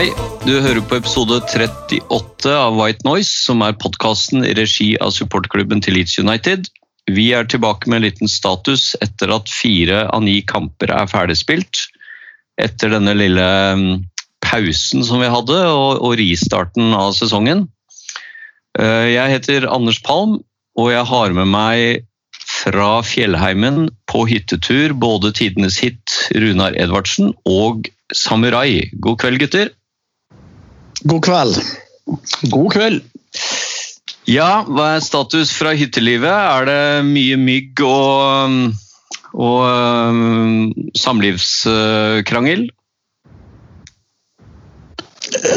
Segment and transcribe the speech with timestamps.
[0.00, 0.14] Hei,
[0.48, 5.82] du hører på episode 38 av White Noise, som er podkasten i regi av supportklubben
[5.84, 6.70] til Leeds United.
[7.12, 11.82] Vi er tilbake med en liten status etter at fire av ni kamper er ferdigspilt.
[12.56, 13.44] Etter denne lille
[13.76, 13.90] mm,
[14.40, 17.66] pausen som vi hadde, og, og ristarten av sesongen.
[18.80, 20.38] Eh, Jeg heter Anders Palm,
[20.80, 22.06] og jeg har med meg
[22.48, 28.88] fra fjellheimen på hyttetur både tidenes hit Runar Edvardsen og Samurai.
[28.96, 29.74] God kveld, gutter.
[31.08, 31.56] God kveld.
[32.50, 33.04] God kveld.
[34.28, 36.28] Ja, hva er status fra hyttelivet?
[36.30, 38.68] Er det mye mygg og,
[39.32, 42.68] og um, samlivskrangel?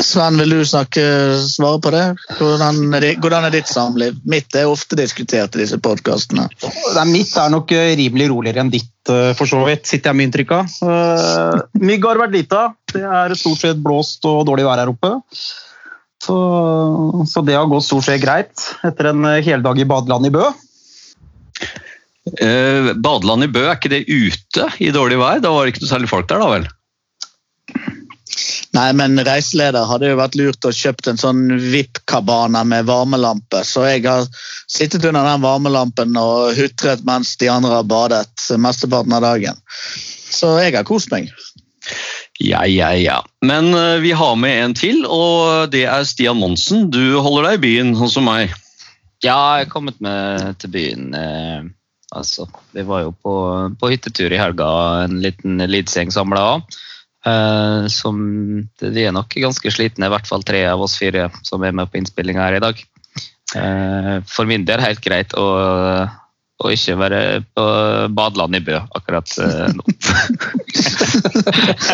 [0.04, 1.04] Sven, vil du snakke,
[1.50, 2.04] svare på det?
[2.38, 4.20] Hvordan er, det, hvordan er ditt samliv?
[4.30, 6.46] Mitt er ofte diskutert i disse podkastene.
[7.10, 10.30] Mitt er nok eh, rimelig roligere enn ditt, eh, for så vidt, sitter jeg med
[10.30, 10.78] inntrykk av.
[10.88, 12.78] Eh, Mygg har vært lite av.
[12.94, 15.16] Det er stort sett blåst og dårlig vær her oppe.
[16.24, 16.36] Så,
[17.28, 20.46] så det har gått stort sett greit etter en heldag i badeland i Bø.
[22.40, 25.44] Eh, badeland i Bø, er ikke det ute i dårlig vær?
[25.44, 26.70] Da var det ikke noe særlig folk der, da vel?
[28.74, 33.62] Nei, men reiseleder hadde jo vært lurt å kjøpt en sånn VIP-kabana med varmelampe.
[33.68, 34.26] Så jeg har
[34.66, 39.60] sittet under den varmelampen og hutret mens de andre har badet mesteparten av dagen.
[40.34, 41.30] Så jeg har kost meg.
[42.40, 43.26] Ja, ja, ja.
[43.46, 46.88] Men eh, vi har med en til, og det er Stian Monsen.
[46.94, 48.54] Du holder deg i byen, sånn som meg.
[49.24, 51.12] Ja, jeg er kommet med til byen.
[51.14, 51.68] Eh,
[52.16, 53.36] altså, vi var jo på,
[53.80, 54.72] på hyttetur i helga,
[55.06, 56.80] en liten Leeds-gjeng samla òg.
[57.24, 58.18] Eh, som
[58.82, 61.92] De er nok ganske slitne, i hvert fall tre av oss fire som er med
[61.92, 62.84] på innspillinga her i dag.
[63.54, 65.44] For min del helt greit å,
[66.70, 67.20] å ikke være
[67.56, 67.64] på
[68.16, 69.84] badeland i Bø akkurat eh, nå.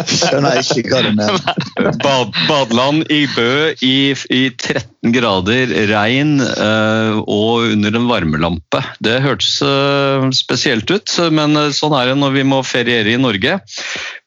[0.09, 1.39] Skjønner ikke hva du mener.
[2.03, 8.81] Bad, badeland i Bø i, i 13 grader, regn uh, og under en varmelampe.
[9.03, 13.59] Det hørtes uh, spesielt ut, men sånn er det når vi må feriere i Norge.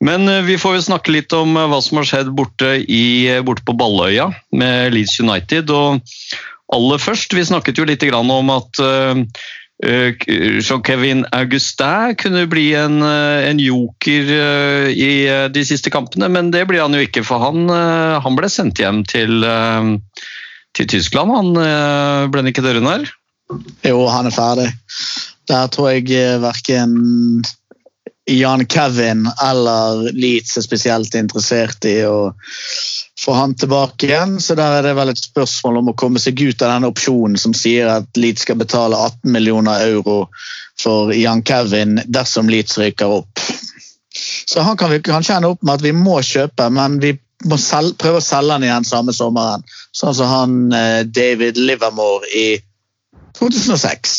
[0.04, 3.04] Men uh, vi får jo snakke litt om hva som har skjedd borte, i,
[3.44, 4.26] borte på Balløya
[4.56, 5.70] med Leeds United.
[5.70, 6.00] og
[6.72, 8.81] aller først, vi snakket jo litt grann om at
[9.82, 16.53] Jean-Kevin Augustin kunne bli en, eh, en joker eh, i eh, de siste kampene, men
[16.54, 19.91] det blir han jo ikke, for han, eh, han ble sendt hjem til, eh,
[20.78, 21.34] til Tyskland.
[21.34, 23.10] Han eh, ble ikke det, Runar?
[23.82, 24.69] Jo, han er ferdig.
[25.50, 27.43] Der tror jeg eh, verken
[28.31, 32.31] Jan Kevin eller Leeds er spesielt interessert i å
[33.25, 34.41] få han tilbake igjen.
[34.41, 37.38] Så der er det vel et spørsmål om å komme seg ut av den opsjonen
[37.38, 40.25] som sier at Leeds skal betale 18 millioner euro
[40.81, 43.43] for Jan Kevin dersom Leeds ryker opp.
[44.47, 47.15] Så han kan vi kanskje ende opp med at vi må kjøpe, men vi
[47.49, 49.65] må sel prøve å selge han igjen samme sommeren.
[49.97, 52.47] Sånn som han eh, David Livermore i
[53.38, 54.19] 2006.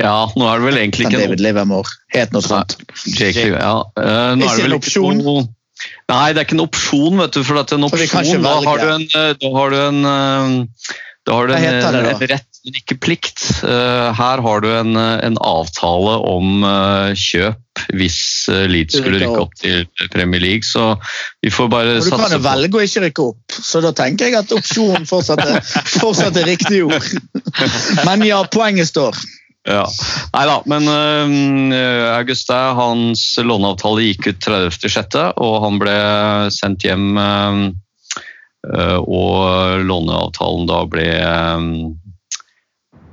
[0.00, 2.76] Ja, nå er det vel egentlig ikke David Livermore het noe sånt.
[3.14, 3.76] Ja.
[4.00, 5.46] Eh, nå er det vel ikke noe-
[6.12, 7.40] Nei, det er ikke en opsjon, vet du.
[7.46, 10.94] For at en opsjon, da har du en, eh, da har du en, eh,
[11.24, 12.10] da har du en, en, da?
[12.12, 13.44] en rett, men ikke plikt.
[13.64, 17.60] Eh, Her har du en, eh, en avtale om eh, kjøp
[17.96, 18.18] hvis
[18.52, 20.68] eh, Leeds skulle Rykke rykke opp til Premier League.
[20.68, 20.94] Så
[21.42, 23.94] vi får bare satse på du kan jo velge å ikke rykke opp, så da
[23.96, 25.64] tenker jeg at opsjonen fortsatt er,
[25.96, 27.08] fortsatt er riktig ord.
[28.06, 29.16] Men ja, poenget står.
[29.64, 29.84] Ja.
[30.34, 35.96] Nei da, men uh, Augustin, hans låneavtale gikk ut 30.6., og han ble
[36.52, 37.16] sendt hjem.
[37.16, 37.60] eh,
[38.74, 41.68] eh, og låneavtalen da ble eh,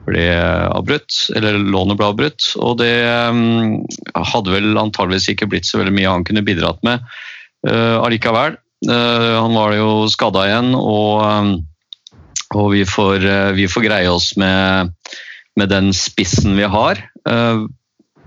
[0.08, 0.28] ble
[0.72, 2.52] avbrutt, eller lånet ble avbrutt.
[2.62, 2.94] Og det
[3.30, 3.82] um,
[4.16, 7.04] hadde vel antageligvis ikke blitt så veldig mye han kunne bidratt med
[7.68, 8.58] uh, allikevel.
[8.88, 11.52] Uh, han var jo skada igjen, og, um,
[12.58, 14.92] og vi, får, eh, vi får greie oss med
[15.60, 17.00] med den spissen vi har.
[17.28, 17.64] Eh,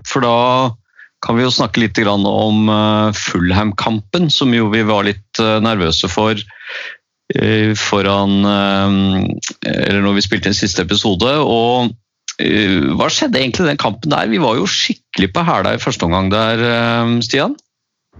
[0.05, 0.75] For da
[1.25, 6.11] kan vi jo snakke litt om eh, Fulham-kampen, som jo vi var litt eh, nervøse
[6.11, 6.39] for
[7.81, 11.31] foran Eller når vi spilte inn siste episode.
[11.41, 11.89] Og
[12.37, 14.29] hva skjedde egentlig den kampen der?
[14.29, 16.61] Vi var jo skikkelig på hæla i første omgang der,
[17.25, 17.55] Stian.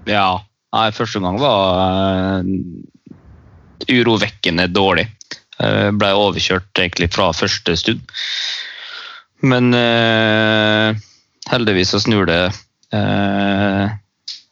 [0.10, 0.42] Ja,
[0.74, 2.42] Nei, første omgang var
[3.94, 5.06] urovekkende dårlig.
[5.62, 8.02] Ble overkjørt egentlig fra første stund.
[9.46, 10.96] Men eh,
[11.52, 12.42] heldigvis så snur det
[12.96, 13.96] eh,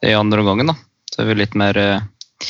[0.03, 0.75] i andre omgang, da.
[1.13, 2.47] Så er vi litt mer, eh,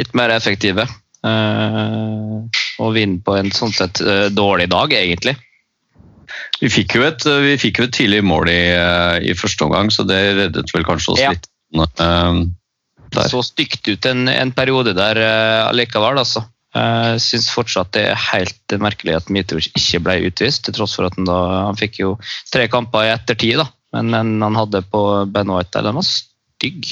[0.00, 0.84] litt mer effektive.
[1.24, 2.34] Eh,
[2.78, 5.36] og vinner på en sånn sett eh, dårlig dag, egentlig.
[6.60, 8.62] Vi fikk jo et, vi fikk jo et tidlig mål i,
[9.30, 11.32] i første omgang, så det reddet vel kanskje oss Ja.
[11.34, 11.48] litt.
[13.08, 13.28] Der.
[13.30, 15.16] Så stygt ut en, en periode der
[15.70, 16.42] allikevel, altså.
[16.76, 21.08] Jeg syns fortsatt det er helt merkelig at Mitrovic ikke ble utvist, til tross for
[21.08, 21.38] at han da
[21.70, 22.10] han fikk jo
[22.52, 23.68] tre kamper i ettertid, da.
[23.96, 25.00] Men den han hadde på
[25.32, 26.90] Ben White, den var stygg.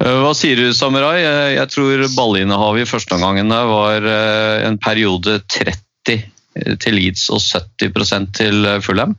[0.00, 1.20] Eh, Hva sier du, Samurai?
[1.22, 6.26] Eh, Jeg tror ballinnehavet i første omgangen var eh, en periode 30
[6.82, 9.14] til Leeds og 70 til eh, Fulham.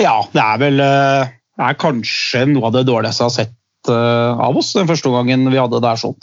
[0.00, 3.92] Ja, det er vel eh, det er kanskje noe av det dårligste jeg har sett
[3.92, 6.16] eh, av oss den første gangen vi hadde det der sånn.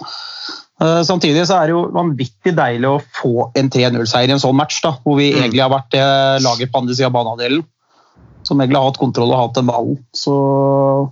[0.80, 4.56] Eh, Samtidig så er det jo vanvittig deilig å få en 3-0-seier i en sånn
[4.56, 5.42] match, da, hvor vi Mm.
[5.44, 6.06] egentlig har vært det
[6.46, 7.66] laget på andre sida av banehalvdelen.
[8.48, 9.98] Som egentlig har hatt kontroll og hatt den ballen.
[10.16, 11.12] Så,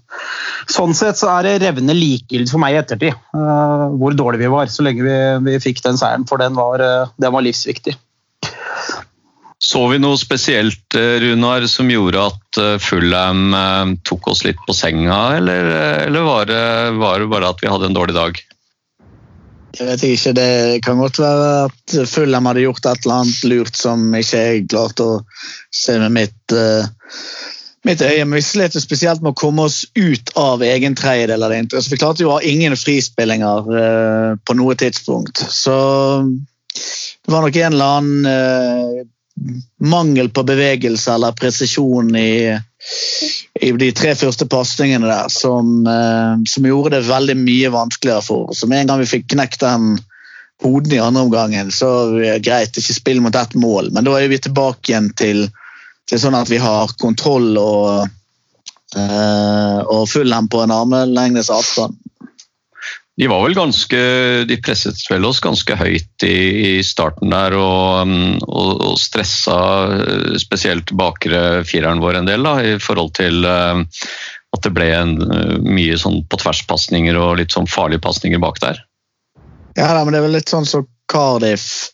[0.71, 4.47] sånn sett så er det revnende likegyldig for meg i ettertid uh, hvor dårlig vi
[4.47, 5.17] var, så lenge vi,
[5.51, 6.25] vi fikk den seieren.
[6.25, 7.97] For den var, uh, den var livsviktig.
[9.59, 14.59] Så vi noe spesielt, eh, Runar, som gjorde at eh, Fulham eh, tok oss litt
[14.67, 16.61] på senga, eller, eh, eller var, det,
[17.01, 18.37] var det bare at vi hadde en dårlig dag?
[19.77, 23.77] Jeg vet ikke, Det kan godt være at Fulham hadde gjort et eller annet lurt
[23.77, 25.19] som ikke jeg klarte å
[25.73, 26.87] se med mitt, uh,
[27.85, 28.25] mitt øye.
[28.25, 31.67] Men vi slet spesielt med å komme oss ut av egen tredjedel av det.
[31.69, 35.45] Altså, vi klarte jo å ha ingen frispillinger uh, på noe tidspunkt.
[35.53, 35.77] Så
[36.73, 39.05] det var nok en eller annen uh,
[39.85, 42.57] mangel på bevegelse eller presisjon i,
[43.61, 48.51] i de tre første pasningene der som, eh, som gjorde det veldig mye vanskeligere for
[48.51, 48.63] oss.
[48.65, 49.97] Med en gang vi fikk knekt den
[50.63, 51.89] hoden i andre omgangen, så
[52.41, 53.91] greit, ikke spill mot ett mål.
[53.93, 55.45] Men da er vi tilbake igjen til,
[56.09, 58.07] til sånn at vi har kontroll og,
[58.95, 61.97] eh, og Fulham på en armlengdes avstand.
[63.17, 63.99] De var vel ganske,
[64.45, 66.37] de presset vel oss ganske høyt i,
[66.77, 68.11] i starten der og,
[68.45, 69.57] og, og stressa
[69.95, 73.81] eh, spesielt bakre fireren vår en del da, i forhold til eh,
[74.53, 78.61] at det ble en, eh, mye sånn på tvers-pasninger og litt sånn farlige pasninger bak
[78.61, 78.83] der.
[79.77, 81.89] Ja, men Det er vel litt sånn som Cardiff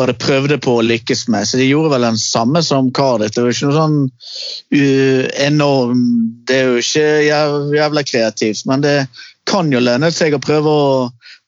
[0.00, 1.48] bare prøvde på å lykkes med.
[1.48, 3.34] Så De gjorde vel den samme som Cardiff.
[3.34, 6.04] Det var jo ikke noe sånn uh, enorm
[6.48, 8.96] Det er jo ikke jæv- jævla kreativt, men det
[9.50, 10.88] kan jo lønne seg å prøve å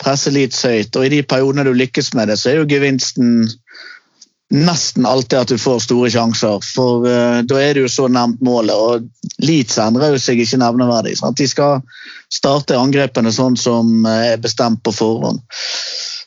[0.03, 0.95] presse litt høyt.
[0.97, 3.49] Og i de periodene du lykkes med det, så er jo gevinsten
[4.53, 6.61] nesten alltid at du får store sjanser.
[6.75, 10.61] For uh, da er det jo så nærmt målet, og Leeds endrer jo seg ikke
[10.61, 11.17] nevneverdig.
[11.21, 11.41] Sant?
[11.41, 11.81] De skal
[12.33, 15.43] starte angrepene sånn som eh, er bestemt på forhånd.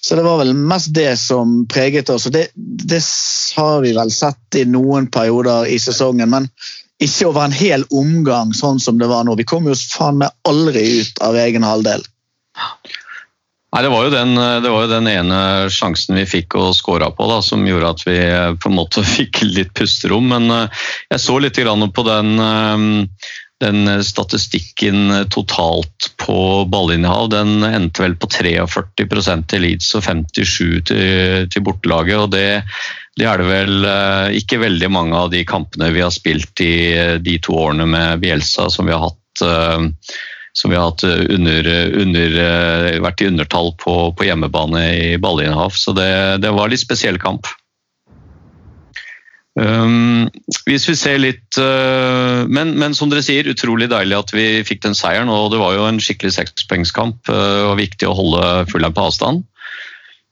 [0.05, 2.27] Så det var vel mest det som preget oss.
[2.29, 3.01] og det, det
[3.57, 6.45] har vi vel sett i noen perioder i sesongen, men
[7.01, 9.33] ikke over en hel omgang sånn som det var nå.
[9.39, 12.05] Vi kom jo faen meg aldri ut av egen halvdel.
[13.75, 15.39] Nei, det var, den, det var jo den ene
[15.73, 18.19] sjansen vi fikk å skåra på da, som gjorde at vi
[18.61, 20.29] på en måte fikk litt pusterom.
[20.31, 20.85] Men eh,
[21.17, 23.25] jeg så litt på den, eh,
[23.63, 27.29] den statistikken totalt på ballinnehav.
[27.31, 29.07] Den endte vel på 43
[29.47, 32.17] til Leeds og 57 til, til bortelaget.
[32.19, 32.63] og det,
[33.15, 36.75] det er det vel eh, ikke veldig mange av de kampene vi har spilt i
[36.91, 39.87] eh, de to årene med Bielsa som vi har hatt eh,
[40.65, 41.67] vi har hatt under,
[41.99, 45.75] under, eh, vært i undertall på, på hjemmebane i ballinnehav.
[45.75, 47.49] Så det, det var litt spesiell kamp.
[49.55, 50.27] Um,
[50.67, 54.83] hvis vi ser litt uh, men, men som dere sier, utrolig deilig at vi fikk
[54.83, 55.31] den seieren.
[55.31, 59.45] og Det var jo en skikkelig sekspoengskamp uh, og viktig å holde Fulham på avstand.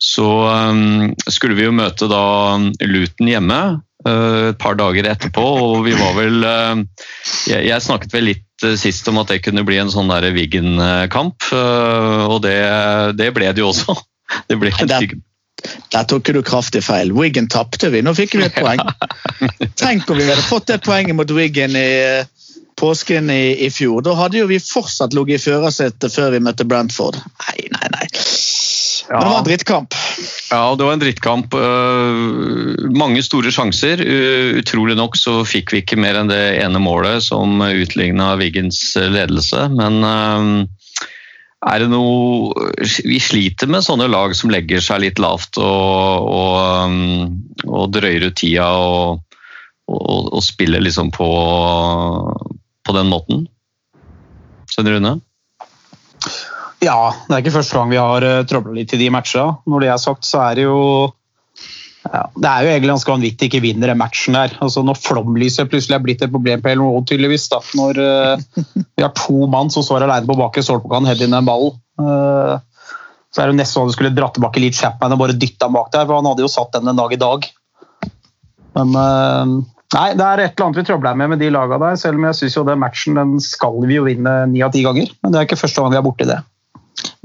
[0.03, 2.23] Så um, skulle vi jo møte da
[2.83, 8.33] Luton hjemme uh, et par dager etterpå, og vi var vel jeg, jeg snakket vel
[8.33, 12.59] litt sist om at det kunne bli en sånn Wiggen-kamp, og det,
[13.19, 13.95] det ble det jo også.
[14.49, 15.17] Det ble Nei, det-
[15.93, 17.13] Der tok du kraftig feil.
[17.15, 18.81] Wiggen tapte vi, nå fikk vi et poeng.
[19.81, 22.31] Tenk om vi hadde fått det poenget mot Wiggen i eh,
[22.79, 24.01] påsken i, i fjor.
[24.05, 27.19] Da hadde jo vi fortsatt ligget i førersetet før vi møtte Brantford.
[27.45, 28.07] Nei, nei, nei.
[29.09, 29.95] Men det var en drittkamp.
[30.49, 31.55] Ja, det var en drittkamp.
[31.57, 34.01] Eh, mange store sjanser.
[34.59, 39.67] Utrolig nok så fikk vi ikke mer enn det ene målet som utligna Wiggens ledelse,
[39.75, 40.49] men eh,
[41.63, 42.71] er det noe
[43.05, 48.27] Vi sliter med sånne lag som legger seg litt lavt og, og, um, og drøyer
[48.29, 49.23] ut tida og,
[49.87, 51.29] og, spiller liksom på,
[52.83, 53.45] på den måten.
[54.71, 55.17] Svein Rune?
[56.83, 59.59] Ja, det er ikke første gang vi har uh, trøbla litt i de matchene.
[59.69, 60.79] Når det er sagt, så er det jo
[62.03, 64.53] ja, Det er jo egentlig ganske vanvittig ikke vinner den matchen her.
[64.63, 67.47] Altså Når flomlyset plutselig er blitt et problem på Road, tydeligvis.
[67.53, 67.61] da.
[67.79, 71.47] Når uh, vi har to mann som står alene på bakre stolpe head inn den
[71.47, 71.77] ballen.
[71.99, 72.59] Uh,
[73.33, 75.69] så er det nesten sånn at du skulle dratt tilbake litt Chapman og bare dytta
[75.69, 77.47] han bak der, for han hadde jo satt den en dag i dag.
[78.77, 79.61] Men uh,
[79.93, 82.25] Nei, det er et eller annet vi trøbler med med de lagene der, selv om
[82.25, 85.11] jeg syns den matchen den skal vi jo vinne ni av ti ganger.
[85.21, 86.39] Men det er ikke første gang vi er borti det.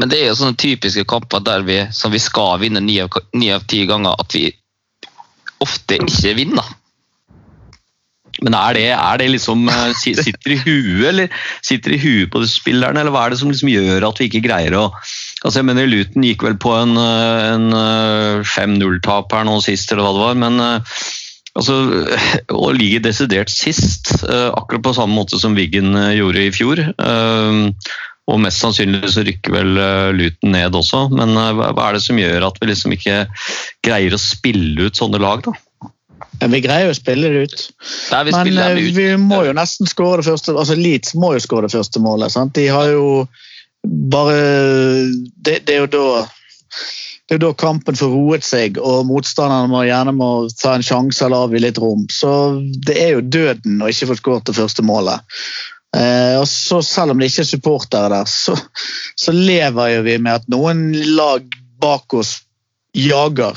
[0.00, 3.64] Men det er jo sånne typiske kamper der vi, som vi skal vinne ni av
[3.70, 4.50] ti ganger, at vi
[5.64, 6.76] ofte ikke vinner.
[8.44, 12.44] Men er det, er det liksom eh, Sitter i huet eller sitter i huet på
[12.46, 14.88] spillerne, eller hva er det som liksom gjør at vi ikke greier å
[15.44, 19.92] Altså jeg mener Luton gikk vel på en, eh, en eh, 5-0-tap her nå sist,
[19.94, 20.38] eller hva det var.
[20.42, 21.02] Men eh,
[21.54, 21.76] altså,
[22.66, 26.82] å ligge desidert sist, eh, akkurat på samme måte som Wiggen eh, gjorde i fjor
[26.82, 27.60] eh,
[28.28, 32.04] Og mest sannsynlig så rykker vel eh, Luton ned også, men eh, hva er det
[32.04, 33.22] som gjør at vi liksom ikke
[33.86, 35.54] greier å spille ut sånne lag, da?
[36.38, 37.62] Men vi greier jo å spille det ut.
[38.12, 38.96] Nei, vi Men eh, ut.
[38.98, 42.34] vi må jo nesten skåre det første altså Leeds må jo skåre det første målet.
[42.34, 42.54] Sant?
[42.58, 43.26] De har jo
[44.12, 44.34] bare
[45.38, 46.08] Det, det er jo da
[47.28, 51.20] det er da kampen får roet seg, og motstanderne må gjerne må ta en sjanse
[51.26, 52.06] eller avgi litt rom.
[52.08, 52.30] Så
[52.88, 55.20] det er jo døden å ikke få skåret det første målet.
[55.96, 58.56] Eh, og så Selv om det ikke er supportere der, så,
[59.16, 61.46] så lever jo vi med at noen lag
[61.80, 62.38] bak oss
[62.98, 63.56] jager.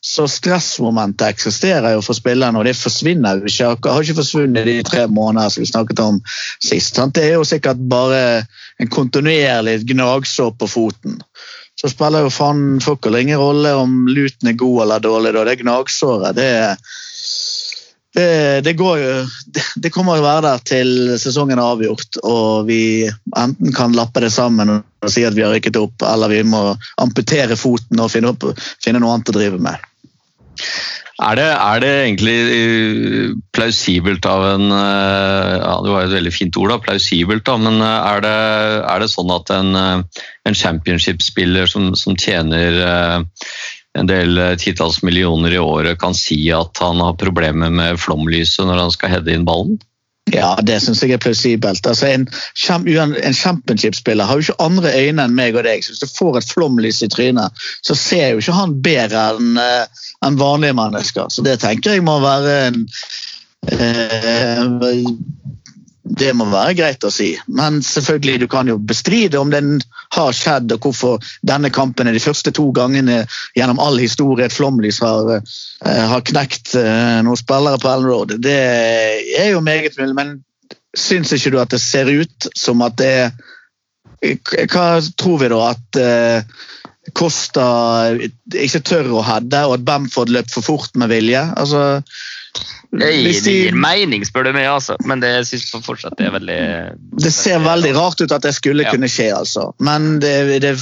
[0.00, 3.70] Så stressmomentet eksisterer jo for spillerne, og det forsvinner jo ikke.
[3.82, 6.20] Det har ikke forsvunnet de tre månedene som vi snakket om
[6.62, 6.94] sist.
[6.94, 7.16] Sant?
[7.16, 8.20] Det er jo sikkert bare
[8.78, 11.18] en kontinuerlig gnagsår på foten.
[11.78, 15.34] Så spiller jo faen fuck ingen rolle om luten er god eller dårlig.
[15.34, 15.44] Da.
[15.46, 16.50] Det gnagsåret, det,
[18.16, 19.14] det, det går jo
[19.76, 24.32] det, kommer jo være der til sesongen er avgjort, og vi enten kan lappe det
[24.32, 26.62] sammen og si at vi har rykket opp, eller vi må
[27.02, 28.48] amputere foten og finne, opp,
[28.84, 29.88] finne noe annet å drive med.
[31.18, 36.30] Er det, er det egentlig eh, plausibelt av en eh, ja, Det var et veldig
[36.30, 38.34] fint ord, da, plausibelt, da, men eh, er det,
[38.86, 39.80] er det sånn at en,
[40.46, 42.78] en championship-spiller som, som tjener
[43.98, 48.66] en del eh, titalls millioner i året, kan si at han har problemer med flomlyset
[48.66, 49.78] når han skal heade inn ballen?
[50.28, 51.86] Ja, det syns jeg er plausibelt.
[51.88, 55.80] Altså, en, en championship-spiller har jo ikke andre øyne enn meg og deg.
[55.84, 59.56] Så hvis du får et flomlys i trynet, så ser jo ikke han bedre enn
[59.62, 61.30] en enn vanlige mennesker.
[61.32, 62.80] Så det tenker jeg må være en
[63.72, 64.64] eh,
[66.18, 67.34] Det må være greit å si.
[67.46, 69.78] Men selvfølgelig, du kan jo bestride om den
[70.14, 73.22] har skjedd, og hvorfor denne kampen er de første to gangene
[73.56, 78.36] gjennom all historie et flomlys har, eh, har knekt eh, noen spillere på Ellen Road.
[78.44, 78.58] Det
[79.38, 80.34] er jo meget mulig, men
[80.96, 83.30] syns ikke du at det ser ut som at det er
[84.18, 85.58] Hva tror vi da?
[85.70, 86.56] At eh,
[87.14, 87.66] Costa
[88.18, 91.38] ikke tør å heade, og at Bamford løp for fort med vilje?
[91.54, 92.00] Altså,
[92.88, 94.96] Det gir, det de- gir mening, spør du meg, altså.
[95.04, 96.60] men det syns jeg fortsatt det er veldig
[97.20, 98.90] Det ser veldig rart ut at det skulle Ja.
[98.94, 99.72] kunne skje, altså.
[99.78, 100.72] Men det, det,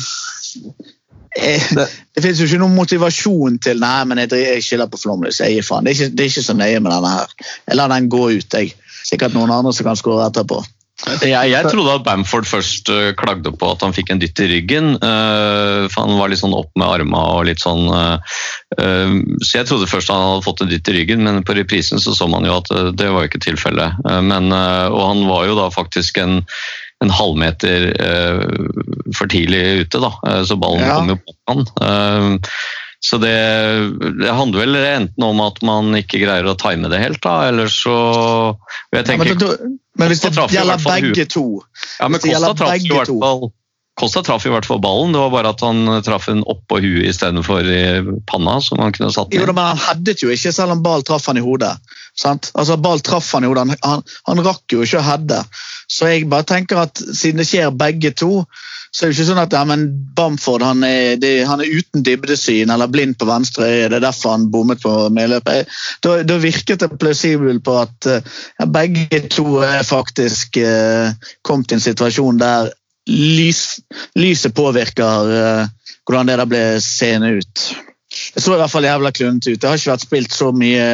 [1.37, 5.41] det, det finnes jo ikke noen motivasjon til Nei, men jeg, jeg skylder på flomlys.
[5.43, 5.85] Jeg gir faen.
[5.85, 7.35] Det er, ikke, det er ikke så nøye med denne her.
[7.69, 8.73] Jeg lar den gå ut, jeg.
[9.07, 10.63] Sikkert noen andre som kan skåre etterpå.
[11.05, 14.47] Jeg, jeg trodde at Bamford først øh, klagde på at han fikk en dytt i
[14.49, 14.95] ryggen.
[15.03, 19.12] Uh, for Han var litt sånn opp med armene og litt sånn øh,
[19.45, 22.17] Så jeg trodde først han hadde fått en dytt i ryggen, men på reprisen så
[22.17, 24.00] så man jo at det var jo ikke tilfellet.
[24.25, 26.41] Men, og han var jo da faktisk en,
[27.05, 27.91] en halvmeter
[29.15, 30.11] for tidlig ute, da.
[30.49, 30.97] så ballen Ja.
[30.97, 32.31] kom jo på han.
[33.05, 33.33] Så det,
[34.21, 37.69] det handler vel enten om at man ikke greier å time det helt, da, eller
[37.71, 37.93] så
[38.95, 39.69] jeg jeg Ja, men, tenker, da-
[40.00, 41.45] men hvis det gjelder begge to
[42.00, 43.19] ja, men Kosta traff, jo i hvert to.
[43.21, 43.45] fall,
[43.97, 47.07] Costa traff i hvert fall ballen, det var bare at han traff den oppå huet
[47.09, 47.85] istedenfor i
[48.29, 51.31] panna, som han kunne satt Jo, men han headet jo ikke, selv om ball traff
[51.31, 51.73] han i hodet.
[52.17, 52.50] Sant?
[52.53, 53.65] Altså, ball traff han i hodet.
[53.65, 55.41] Han, han, han rakk jo ikke å heade.
[55.88, 58.45] Så jeg bare tenker at siden det skjer begge to,
[58.97, 62.05] så er det ikke sånn at ja, men Bamford han er, det, han er uten
[62.07, 63.91] dybdesyn eller blind på venstre øye.
[63.91, 65.69] Det er derfor han bommet på medløpet.
[66.05, 71.12] Da, da virket det plausibelt på at eh, ja, begge to er faktisk eh,
[71.45, 72.73] kommet i en situasjon der
[73.11, 73.79] lys,
[74.19, 77.65] lyset påvirker uh, hvordan det der ble seende ut.
[78.35, 79.61] Det så i hvert fall jævla klønete ut.
[79.61, 80.87] Det har ikke vært spilt så mye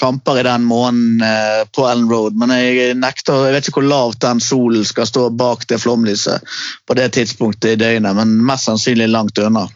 [0.00, 3.90] kamper i den måneden uh, på Ellen Road, men jeg nekter, jeg vet ikke hvor
[3.90, 6.54] lavt den solen skal stå bak det flomlyset
[6.88, 9.68] på det tidspunktet i døgnet, men mest sannsynlig langt unna.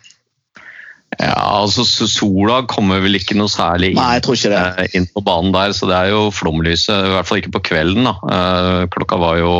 [1.16, 5.72] Ja, altså Sola kommer vel ikke noe særlig inn, Nei, eh, inn på banen der,
[5.76, 8.08] så det er jo flomlyset, i hvert fall ikke på kvelden.
[8.08, 8.14] da.
[8.36, 9.52] Eh, Klokka var jo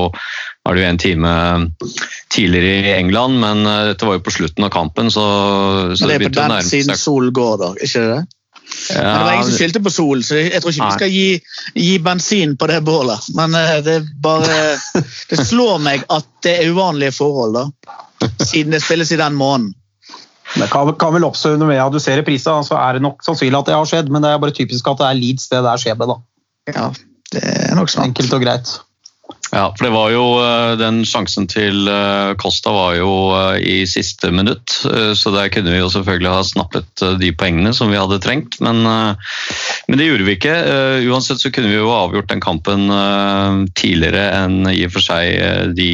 [0.66, 1.32] er det jo en time
[2.32, 5.26] tidligere i England, men eh, dette var jo på slutten av kampen, så,
[5.94, 7.70] så Men det er på den siden solen sol går, da.
[7.86, 8.24] ikke det?
[8.90, 11.26] Men det var ingen som skyldte på sol, så jeg tror ikke vi skal gi,
[11.86, 13.28] gi bensin på det bålet.
[13.38, 14.58] Men eh, det er bare
[15.30, 17.96] Det slår meg at det er uvanlige forhold, da.
[18.42, 19.74] Siden det spilles i den måneden.
[20.56, 23.58] Det kan, kan vel oppstå med at du ser reprisa, så er det nok sannsynlig
[23.58, 25.82] at det har skjedd, men det er bare typisk at det er Leeds det der
[25.82, 26.12] skjer med.
[26.12, 26.18] da.
[26.72, 26.86] Ja,
[27.34, 28.10] det er nok sant.
[28.10, 28.76] Enkelt og greit.
[29.56, 33.76] Ja, for det var jo eh, Den sjansen til eh, Costa var jo eh, i
[33.88, 34.74] siste minutt,
[35.16, 38.82] så der kunne vi jo selvfølgelig ha snappet de poengene som vi hadde trengt, men,
[38.84, 40.54] men det gjorde vi ikke.
[41.08, 42.86] Uansett så kunne vi jo avgjort den kampen
[43.78, 45.88] tidligere enn i og for seg de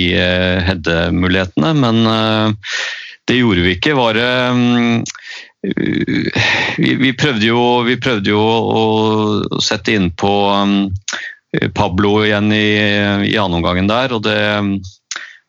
[0.66, 2.02] Hedde-mulighetene, men
[3.28, 3.97] det gjorde vi ikke.
[3.99, 4.31] Var det
[5.62, 10.88] vi, vi, prøvde jo, vi prøvde jo å sette inn på um,
[11.77, 12.67] Pablo igjen i,
[13.29, 14.39] i andre omgangen der, og det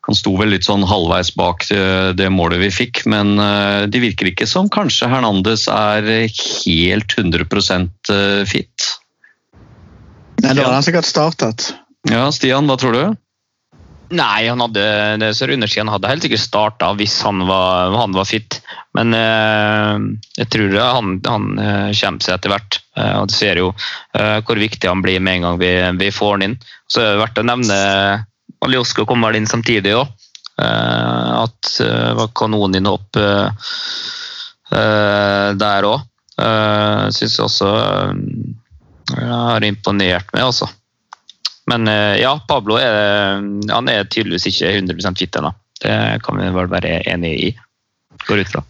[0.04, 4.02] han sto vel litt sånn halvveis bak det, det målet vi fikk, men uh, det
[4.02, 7.48] virker ikke som kanskje Hernandez er helt 100
[8.50, 8.90] fit.
[10.44, 11.70] Nei, da har han sikkert startet.
[12.10, 13.04] Ja, Stian, hva tror du?
[14.14, 14.82] Nei, han hadde,
[15.18, 18.60] det ser undersiden hadde helt sikkert starta hvis han var, han var fit.
[18.94, 20.04] Men eh,
[20.38, 22.78] jeg tror han, han eh, kommer seg etter hvert.
[22.98, 26.12] Eh, og Du ser jo eh, hvor viktig han blir med en gang vi, vi
[26.14, 26.58] får han inn.
[26.86, 27.80] Så er det verdt å nevne
[28.64, 30.12] Aliosko kommer vel inn samtidig òg.
[30.54, 33.48] at det var kanoninnhopp eh,
[34.70, 36.06] eh, der òg.
[36.38, 40.70] Eh, Syns også eh, har imponert meg, altså.
[41.70, 43.40] Men eh, ja, Pablo er,
[43.70, 45.54] han er tydeligvis ikke 100 fit ennå.
[45.84, 47.50] Det kan vi vel være enig i.
[48.28, 48.64] Går ut fra.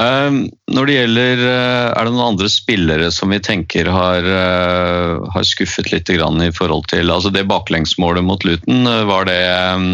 [0.00, 5.20] Um, når det gjelder uh, Er det noen andre spillere som vi tenker har, uh,
[5.34, 9.36] har skuffet litt grann i forhold til altså Det baklengsmålet mot Luton, var det
[9.76, 9.90] um,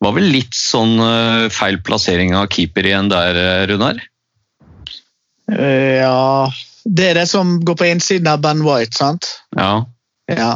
[0.00, 3.36] var vel litt sånn uh, feil plassering av keeper igjen der,
[3.68, 4.00] Runar?
[5.52, 6.52] Eh, ja
[6.84, 9.28] Det er det som går på innsiden av Ben White, sant?
[9.56, 9.84] Ja.
[10.28, 10.54] Ja.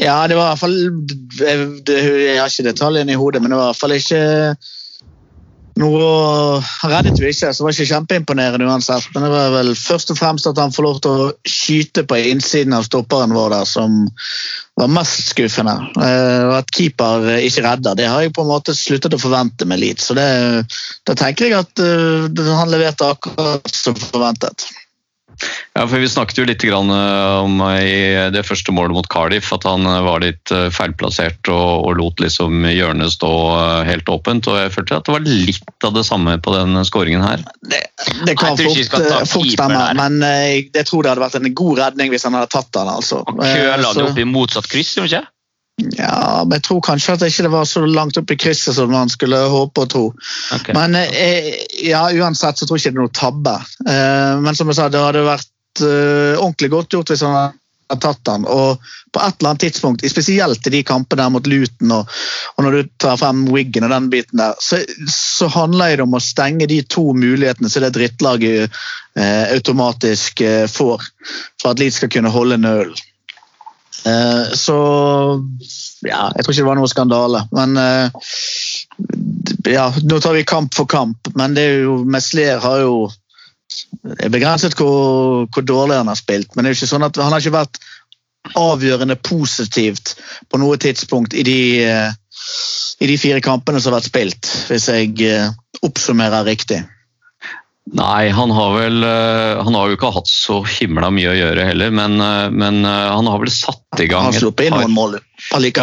[0.00, 0.78] Ja, det var i hvert fall
[1.38, 4.22] jeg, har ikke detaljene i hodet, men det var i hvert fall ikke
[5.80, 9.08] noe Han reddet jo ikke, så det var ikke kjempeimponerende uansett.
[9.14, 12.18] Men det var vel først og fremst at han får lov til å skyte på
[12.30, 14.04] innsiden av stopperen vår der, som
[14.78, 15.74] var mest skuffende.
[15.98, 19.66] Eh, Og at keeper ikke redder, det har jeg på en måte sluttet å forvente
[19.66, 20.10] med Leeds.
[20.10, 20.28] Så det,
[21.10, 24.68] da tenker jeg at eh, han leverte akkurat som forventet.
[25.74, 29.08] Ja, for Vi snakket jo litt grann eh, om eh, i det første målet mot
[29.10, 33.32] Cardiff at han eh, var litt feilplassert og, og lot liksom hjørnet stå
[33.88, 34.46] helt åpent.
[34.50, 37.42] og Jeg følte at det var litt av det samme på den skåringen her.
[37.66, 37.82] Det,
[38.28, 38.98] det kan fort,
[39.30, 39.98] fort stemme, der.
[39.98, 42.90] men jeg jeg tror det hadde vært en god redning hvis han hadde tatt den.
[42.90, 43.22] altså.
[43.28, 45.24] Han køla det opp i motsatt kryss, ikke?
[45.76, 48.92] Ja, men jeg tror kanskje at det ikke var så langt opp i krysset som
[48.94, 50.04] man skulle håpe og tro.
[50.54, 50.76] Okay.
[50.76, 51.56] Men jeg,
[51.88, 53.56] ja, uansett så tror jeg ikke det er noe tabbe.
[53.82, 58.00] Eh, men som jeg sa, det hadde vært eh, ordentlig godt gjort hvis han hadde
[58.04, 58.46] tatt den.
[58.46, 58.84] Og
[59.14, 62.12] på et eller annet tidspunkt, spesielt i de kampene der mot Luton, og,
[62.54, 64.78] og når du tar frem Wiggen og den biten der, så,
[65.10, 68.70] så handler det om å stenge de to mulighetene som det drittlaget
[69.18, 71.10] eh, automatisk eh, får
[71.60, 72.94] for at Leeds skal kunne holde nølen.
[74.04, 74.76] Eh, så
[76.04, 77.42] ja, jeg tror ikke det var noe skandale.
[77.56, 78.30] Men eh,
[79.72, 81.32] ja, nå tar vi kamp for kamp.
[81.38, 82.96] Men det er jo, Meslier har jo
[84.04, 86.52] det er begrenset hvor, hvor dårlig han har spilt.
[86.54, 87.80] Men det er jo ikke sånn at han har ikke vært
[88.60, 90.18] avgjørende positivt
[90.52, 92.10] på noe tidspunkt i de, eh,
[93.00, 95.30] i de fire kampene som har vært spilt, hvis jeg
[95.84, 96.82] oppsummerer riktig.
[97.92, 101.66] Nei, han har vel eh, Han har jo ikke hatt så himla mye å gjøre
[101.68, 104.76] heller, men, eh, men eh, han har vel satt i gang Han har sluppet inn
[104.78, 105.18] noen mål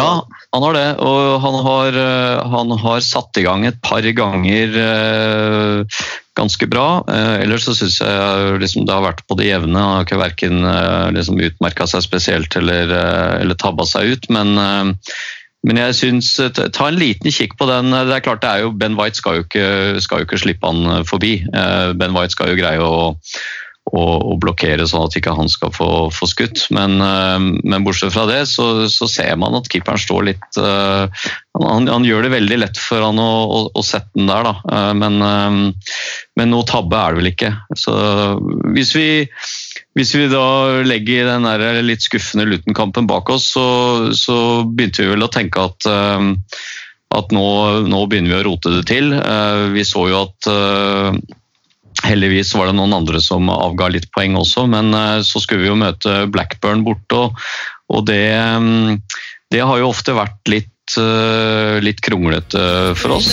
[0.02, 0.24] Ja,
[0.56, 0.88] han har det.
[0.98, 1.98] Og han har,
[2.50, 4.74] han har satt i gang et par ganger
[6.34, 6.86] ganske bra.
[7.38, 9.78] Ellers så syns jeg liksom, det har vært på det jevne.
[9.78, 10.66] Han har ikke verken
[11.14, 12.90] liksom, utmerka seg spesielt eller,
[13.38, 14.28] eller tabba seg ut.
[14.34, 14.58] Men,
[15.66, 17.94] men jeg syns eh, Ta en liten kikk på den.
[17.94, 19.66] Det er klart det er jo, Ben White skal jo ikke,
[20.02, 21.34] skal jo ikke slippe han eh, forbi.
[21.46, 23.12] Eh, Ben White skal jo greie å
[23.92, 26.68] og, og blokkere sånn at ikke han skal få, få skutt.
[26.72, 31.10] Men, men bortsett fra det, så, så ser man at keeperen står litt uh,
[31.60, 34.84] han, han gjør det veldig lett for han å, å, å sette den der, da.
[34.96, 35.90] Men, eh,
[36.40, 37.52] men noe tabbe er det vel ikke.
[37.76, 37.96] Så
[38.72, 39.06] hvis vi,
[39.98, 43.66] hvis vi da legger den der litt skuffende Luton-kampen bak oss, så,
[44.16, 46.32] så begynte vi vel å tenke at eh,
[47.12, 47.44] at nå,
[47.92, 49.12] nå begynner vi å rote det til.
[49.12, 51.20] Eh, Vi så jo at eh,
[52.02, 54.90] Heldigvis var det noen andre som avga litt poeng også, men
[55.22, 57.20] så skulle vi jo møte Blackburn borte.
[57.28, 57.36] Og,
[57.92, 58.96] og det, mm,
[59.52, 60.68] det har jo ofte vært litt
[61.78, 62.64] litt kronglete
[62.98, 63.30] for oss.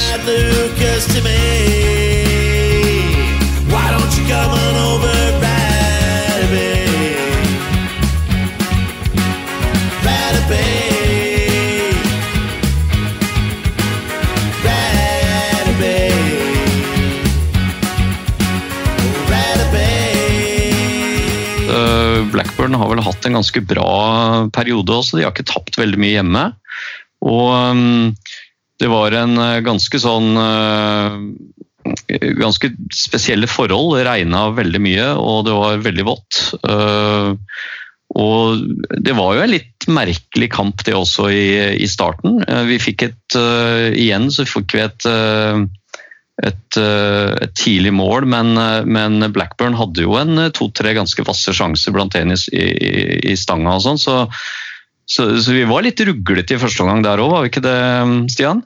[22.60, 23.92] Blackburn har vel hatt en ganske bra
[24.52, 25.16] periode også.
[25.16, 26.42] De har ikke tapt veldig mye hjemme.
[27.24, 28.10] Og mm,
[28.84, 31.16] det var en eh, ganske sånn eh,
[32.36, 33.96] Ganske spesielle forhold.
[33.96, 36.42] Det regna veldig mye, og det var veldig vått.
[36.68, 37.32] Eh,
[38.20, 38.68] og
[39.08, 42.42] det var jo en litt merkelig kamp det også i, starten.
[42.68, 43.38] Vi fikk et
[43.96, 45.06] Igjen så fikk vi et
[46.40, 51.26] et, eh, et tidlig mål, men, eh, men Blackburn hadde jo en eh, to-tre ganske
[51.28, 52.94] vasse sjanser blant tennis i, i,
[53.34, 54.16] i stanga og sånn, så,
[55.10, 57.80] så, så vi var litt ruglete i første omgang der òg, var vi ikke det,
[58.32, 58.64] Stian?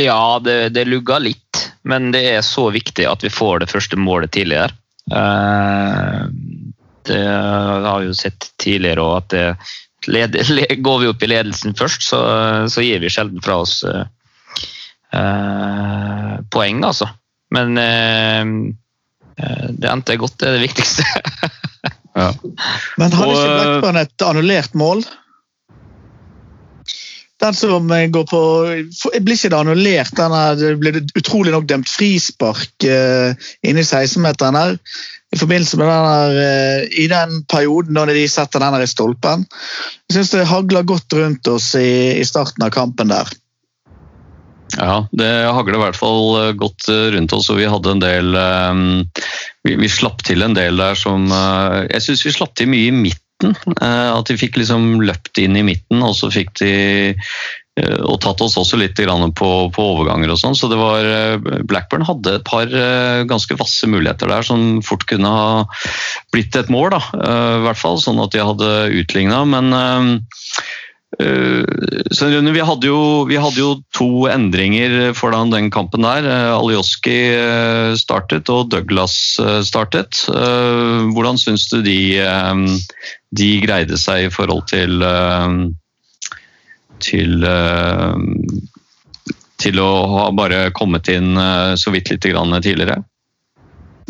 [0.00, 3.98] Ja, det, det lugga litt, men det er så viktig at vi får det første
[4.00, 4.72] målet tidligere.
[7.04, 9.44] Det har vi jo sett tidligere òg, at det,
[10.08, 10.38] led,
[10.86, 12.22] går vi opp i ledelsen først, så,
[12.72, 13.82] så gir vi sjelden fra oss
[15.12, 17.08] eh, poeng, altså.
[17.52, 18.44] Men eh,
[19.38, 21.06] eh, det endte godt, det er det viktigste.
[23.00, 25.02] Men hadde ikke Blackburn et annullert mål?
[27.42, 28.42] Den som eh, går på
[29.24, 30.12] Blir ikke det annullert?
[30.18, 33.32] Den er, det ble utrolig nok dømt frispark uh,
[33.66, 34.78] inni 16-meteren her.
[35.32, 39.46] I forbindelse med den her, i den perioden når de setter den her i stolpen.
[40.04, 43.32] Jeg syns det hagler godt rundt oss i, i starten av kampen der.
[44.78, 48.02] Ja, det hagler i hvert fall eh, godt eh, rundt oss, og vi hadde en
[48.02, 48.84] del eh,
[49.66, 52.94] Vi, vi slapp til en del der som Jeg syns vi slapp til mye i
[52.94, 53.56] midten.
[53.82, 56.72] At de fikk liksom løpt inn i midten, og så fikk de
[57.82, 60.54] og tatt oss også litt på, på overganger og sånn.
[60.58, 61.06] Så det var
[61.64, 62.68] Blackburn hadde et par
[63.26, 65.46] ganske vasse muligheter der som fort kunne ha
[66.34, 67.00] blitt et mål, da.
[67.16, 69.40] I hvert fall sånn at de hadde utligna.
[69.48, 69.72] Men
[71.20, 76.24] Rune, vi, hadde jo, vi hadde jo to endringer foran den kampen der.
[76.56, 80.24] Aljoski Alioski eh, startet og Douglas eh, startet.
[80.32, 82.54] Eh, Hvordan syns du de, eh,
[83.30, 85.68] de greide seg i forhold til eh,
[87.02, 88.16] til eh,
[89.62, 93.02] til å ha bare kommet inn eh, så vidt litt tidligere?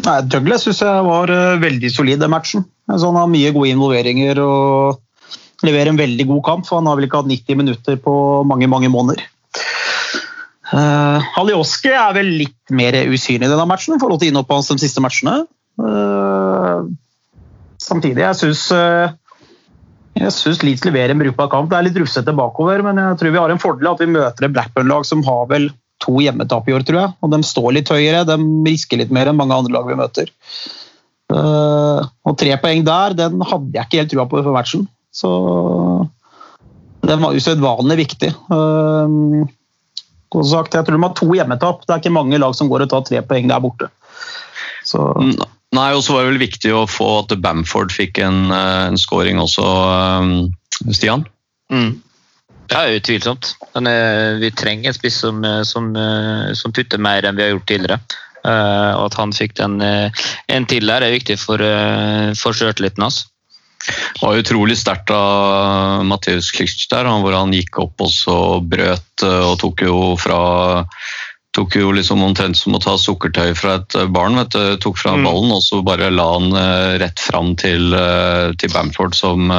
[0.02, 2.64] Nei, Douglas syns jeg var eh, veldig solid den matchen.
[2.88, 5.02] Altså, han har mye gode involveringer og
[5.66, 6.66] leverer en veldig god kamp.
[6.68, 8.14] for Han har vel ikke hatt 90 minutter på
[8.48, 9.24] mange mange måneder.
[10.72, 14.70] Uh, Halioski er vel litt mer usynlig i denne matchen i forhold til innhoppet hans
[14.72, 15.42] de siste matchene.
[15.76, 16.88] Uh,
[17.82, 19.12] samtidig, jeg syns uh,
[20.16, 21.70] jeg synes Leeds leverer en brukbar kamp.
[21.70, 24.46] Det er litt rufsete bakover, men jeg tror vi har en fordel at vi møter
[24.46, 25.70] et Blackburn-lag som har vel
[26.02, 27.14] to hjemmetap i år, tror jeg.
[27.24, 30.32] Og de står litt høyere, de risker litt mer enn mange andre lag vi møter.
[31.32, 34.84] Uh, og tre poeng der, den hadde jeg ikke helt trua på før matchen.
[35.12, 35.30] Så
[37.02, 38.30] den var usedvanlig viktig.
[40.32, 41.82] Som sagt, jeg tror de har to hjemmetap.
[41.84, 43.90] Det er ikke mange lag som går og tar tre poeng der borte.
[44.88, 45.10] Så
[45.72, 48.98] Nei, og så var det vel viktig å få at Bamford fikk en, eh, en
[49.00, 51.24] scoring også, eh, Stian?
[51.72, 51.94] Mm.
[52.72, 53.54] Ja, utvilsomt.
[53.74, 57.46] Men eh, vi trenger en spiss som, eh, som, eh, som putter mer enn vi
[57.46, 58.00] har gjort tidligere.
[58.44, 63.04] Eh, og at han fikk den en til der, er viktig for, uh, for sjøltilliten
[63.04, 63.26] hans.
[63.86, 69.24] Det var utrolig sterkt av Matheus Klitsch der, hvor han gikk opp og så brøt
[69.26, 70.40] eh, og tok jo fra
[71.52, 74.38] tok jo liksom omtrent som å ta sukkertøy fra et eh, barn.
[74.38, 75.26] vet du, Tok fra Mm.
[75.26, 77.92] ballen og så bare la han eh, rett fram til,
[78.56, 79.50] til Bamford, som,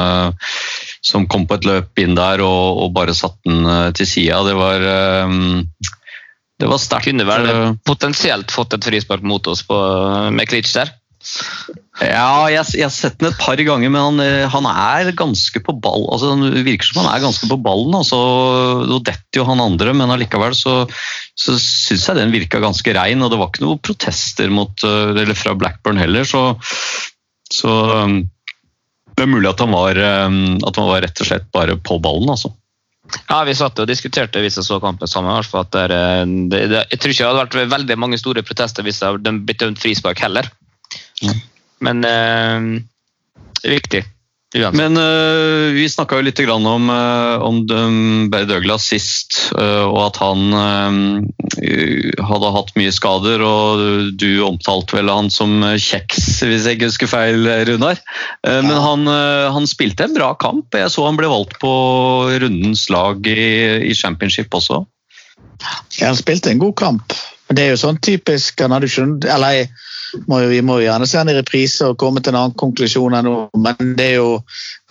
[1.04, 4.40] som kom på et løp inn der og, og bare satte den til sida.
[4.48, 4.88] Det var
[6.54, 7.10] det var sterkt.
[7.10, 9.78] Kunne vel potensielt fått et frispark mot oss på,
[10.32, 10.94] med Klitsch der.
[12.02, 15.62] Ja, jeg, jeg har sett den et par ganger, men han, eh, han er ganske
[15.64, 16.04] på ball.
[16.12, 17.94] Altså, det virker som han er ganske på ballen.
[17.96, 18.18] Altså,
[18.90, 20.82] Nå detter jo han andre, men allikevel så,
[21.38, 23.22] så syns jeg den virka ganske rein.
[23.24, 26.50] Og det var ikke noen protester mot, eh, fra Blackburn heller, så,
[27.52, 27.72] så
[28.04, 28.18] um,
[29.14, 31.98] det er mulig at han, var, um, at han var rett og slett bare på
[32.02, 32.52] ballen, altså.
[33.28, 35.30] Ja, Vi satt og diskuterte hvis jeg så kampen sammen.
[35.30, 37.98] i hvert fall at det, er, det, det, jeg tror ikke det hadde vært veldig
[38.00, 40.48] mange store protester hvis det hadde blitt dømt frispark heller.
[41.84, 42.66] Men eh,
[43.60, 44.04] det er viktig.
[44.54, 44.76] Uansett.
[44.78, 47.64] Men uh, vi snakka jo litt grann om, uh, om
[48.30, 50.54] Berry Douglas sist, uh, og at han
[52.24, 53.42] hadde hatt mye skader.
[53.42, 57.98] Og du omtalte vel han som kjeks, hvis jeg ikke husker feil, Runar.
[58.46, 58.60] Ja.
[58.62, 59.10] Men han,
[59.56, 60.74] han spilte en bra kamp.
[60.76, 61.72] Jeg så han ble valgt på
[62.44, 63.48] rundens lag i,
[63.90, 64.84] i championship også.
[65.98, 67.16] Ja, han spilte en god kamp.
[67.48, 69.66] Men det er jo sånn typisk han hadde ikke, eller
[70.30, 72.56] må jo, Vi må jo gjerne se den i reprise og komme til en annen
[72.60, 74.38] konklusjon enn nå, men det er jo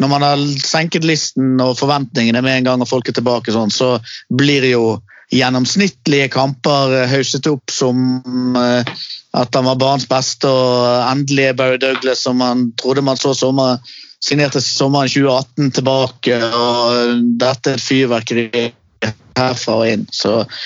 [0.01, 3.71] når man har senket listen og forventningene med en gang og folk er tilbake, sånn,
[3.73, 3.97] så
[4.33, 4.85] blir jo
[5.33, 8.93] gjennomsnittlige kamper eh, hausset opp som eh,
[9.33, 13.33] at han var banens beste og endelig er Barry Douglas som man trodde man så
[13.37, 13.79] sommer,
[14.21, 16.37] signerte sommeren 2018 tilbake.
[16.37, 18.65] og Dette er et fyrverkeri
[19.37, 20.05] herfra og inn.
[20.13, 20.63] Så, eh,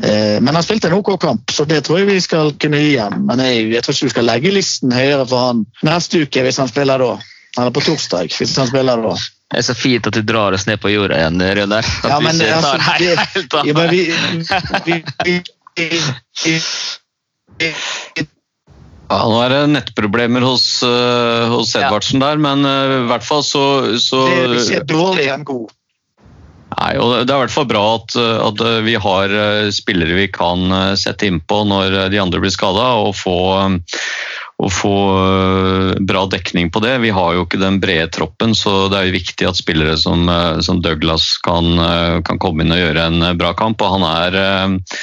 [0.00, 3.22] men han spilte en OK kamp, så det tror jeg vi skal kunne gi ham.
[3.28, 6.60] Men jeg, jeg tror ikke vi skal legge listen høyere for han neste uke hvis
[6.62, 7.14] han spiller da.
[7.56, 9.14] Eller på torsdag, hvis han spiller da.
[9.46, 11.86] Det er så fint at du drar oss ned på jorda igjen, Runar.
[11.86, 13.68] At Ja, du men, ikke altså, tar helt, av.
[13.68, 14.00] Ja, men vi,
[14.84, 15.36] vi, vi,
[16.44, 16.56] vi,
[19.06, 21.86] Ja, nå er det nettproblemer hos, uh, hos Ja.
[21.86, 23.62] Edvardsen der, men uh, i hvert fall så,
[24.02, 25.75] så det er ikke dårlig enn god.
[26.66, 30.26] Nei, og Det er i hvert fall bra at, at vi har eh, spillere vi
[30.34, 34.00] kan eh, sette innpå når eh, de andre blir skada, og eh,
[34.56, 36.94] og få eh, bra dekning på det.
[37.04, 40.24] Vi har jo ikke den brede troppen, så det er jo viktig at spillere som,
[40.32, 43.84] eh, som Douglas kan, eh, kan komme inn og gjøre en eh, bra kamp.
[43.84, 44.96] og Han, er, eh,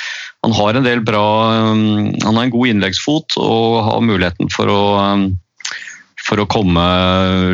[0.44, 1.84] han har en del bra eh,
[2.26, 5.28] Han har en god innleggsfot og har muligheten for å eh,
[6.34, 6.84] for å komme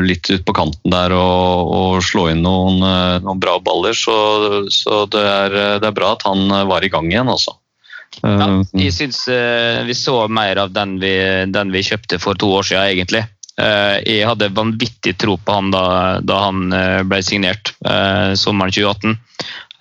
[0.08, 3.98] litt ut på kanten der og, og slå inn noen, eh, noen bra baller.
[3.98, 4.16] Så,
[4.72, 7.58] så det, er, det er bra at han eh, var i gang igjen, altså.
[7.58, 7.66] Ja,
[8.24, 11.14] Eh, jeg syns eh, vi så mer av den vi,
[11.48, 13.26] den vi kjøpte for to år siden, egentlig.
[13.60, 15.82] Jeg hadde vanvittig tro på han da,
[16.24, 16.72] da han
[17.12, 17.74] ble signert
[18.40, 19.18] sommeren 2018.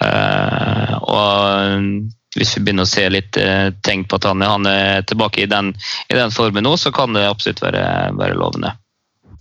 [0.02, 3.38] Eh, og hvis vi begynner å se litt
[3.86, 5.70] tegn på at han, han er tilbake i den,
[6.10, 7.84] i den formen nå, så kan det absolutt være,
[8.18, 8.74] være lovende.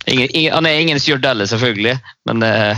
[0.06, 1.98] Ingen, ingen, han er ingen Stuart Dalle, selvfølgelig,
[2.30, 2.76] men uh,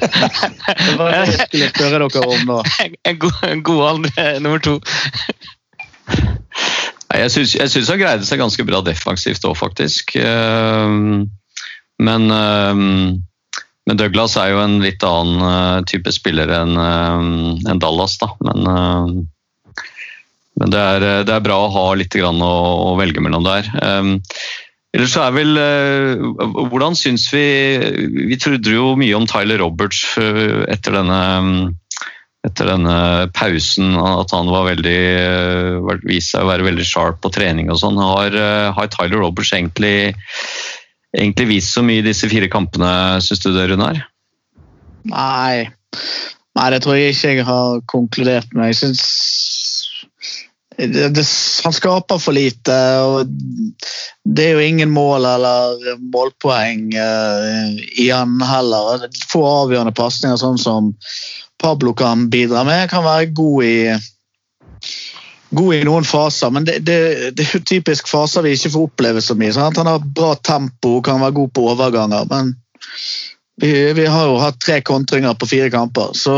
[0.00, 2.58] Det var det jeg skulle spørre dere om nå.
[3.08, 4.78] en, god, en god andre nummer to.
[7.14, 10.16] Jeg syns, han greide seg ganske bra defensivt òg, faktisk.
[10.18, 10.90] Eh,
[12.02, 12.74] Men, eh,
[13.86, 18.32] men Douglas er jo en litt annen eh, type spiller enn eh, Dallas, da.
[18.42, 19.04] Men, eh,
[20.58, 22.54] men det, er, det er bra å ha litt grann å,
[22.90, 23.70] å velge mellom der.
[24.94, 26.20] Ellers så er vel eh,
[26.70, 27.42] Hvordan syns vi
[28.30, 31.22] Vi trodde jo mye om Tyler Roberts etter denne
[32.44, 32.96] etter denne
[33.32, 37.80] pausen at han var veldig, eh, viste seg å være veldig sharp på trening og
[37.80, 37.96] sånn.
[37.96, 40.12] Har, eh, har Tyler Roberts egentlig,
[41.16, 44.02] egentlig vist så mye i disse fire kampene, syns du det, Runar?
[45.08, 45.70] Nei.
[46.54, 48.74] Nei, det tror jeg ikke jeg har konkludert med.
[48.74, 49.02] Jeg syns
[50.76, 51.26] det,
[51.64, 52.76] Han skaper for lite.
[52.98, 53.26] og
[54.24, 59.08] Det er jo ingen mål eller målpoeng uh, i han heller.
[59.30, 60.94] Få avgjørende pasninger, sånn som
[61.62, 62.88] Pablo kan bidra med.
[62.90, 63.76] Kan være god i
[65.54, 66.96] God i noen faser, men det, det,
[67.38, 69.52] det er jo typisk faser vi ikke får oppleve så mye.
[69.54, 69.78] Sant?
[69.78, 72.54] Han har bra tempo, kan være god på overganger, men
[73.62, 76.34] vi, vi har jo hatt tre kontringer på fire kamper, så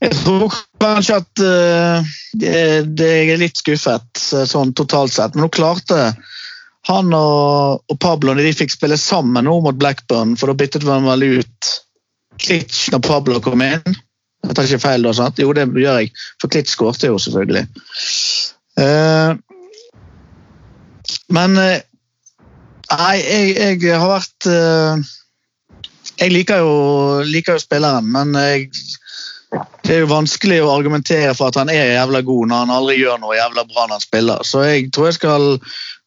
[0.00, 5.34] jeg tror kanskje at det jeg er litt skuffet eh, sånn totalt sett.
[5.34, 6.12] Men nå klarte
[6.88, 10.86] han og, og Pablo når de fikk spille sammen nå mot Blackburn, for da byttet
[10.86, 11.72] man vel ut
[12.40, 13.98] Klitsch når Pablo kom inn.
[14.40, 15.40] Jeg tar ikke feil da, sant?
[15.42, 16.12] Jo, det gjør jeg.
[16.40, 17.66] For Klitsch skårte jo, selvfølgelig.
[18.80, 19.36] Uh,
[21.34, 21.80] men uh,
[22.90, 23.50] Nei, jeg,
[23.82, 25.02] jeg har vært uh,
[26.18, 26.72] Jeg liker jo,
[27.26, 28.70] liker jo spilleren, men jeg,
[29.82, 32.98] det er jo vanskelig å argumentere for at han er jævla god når han aldri
[33.00, 34.44] gjør noe jævla bra når han spiller.
[34.46, 35.46] Så jeg tror jeg skal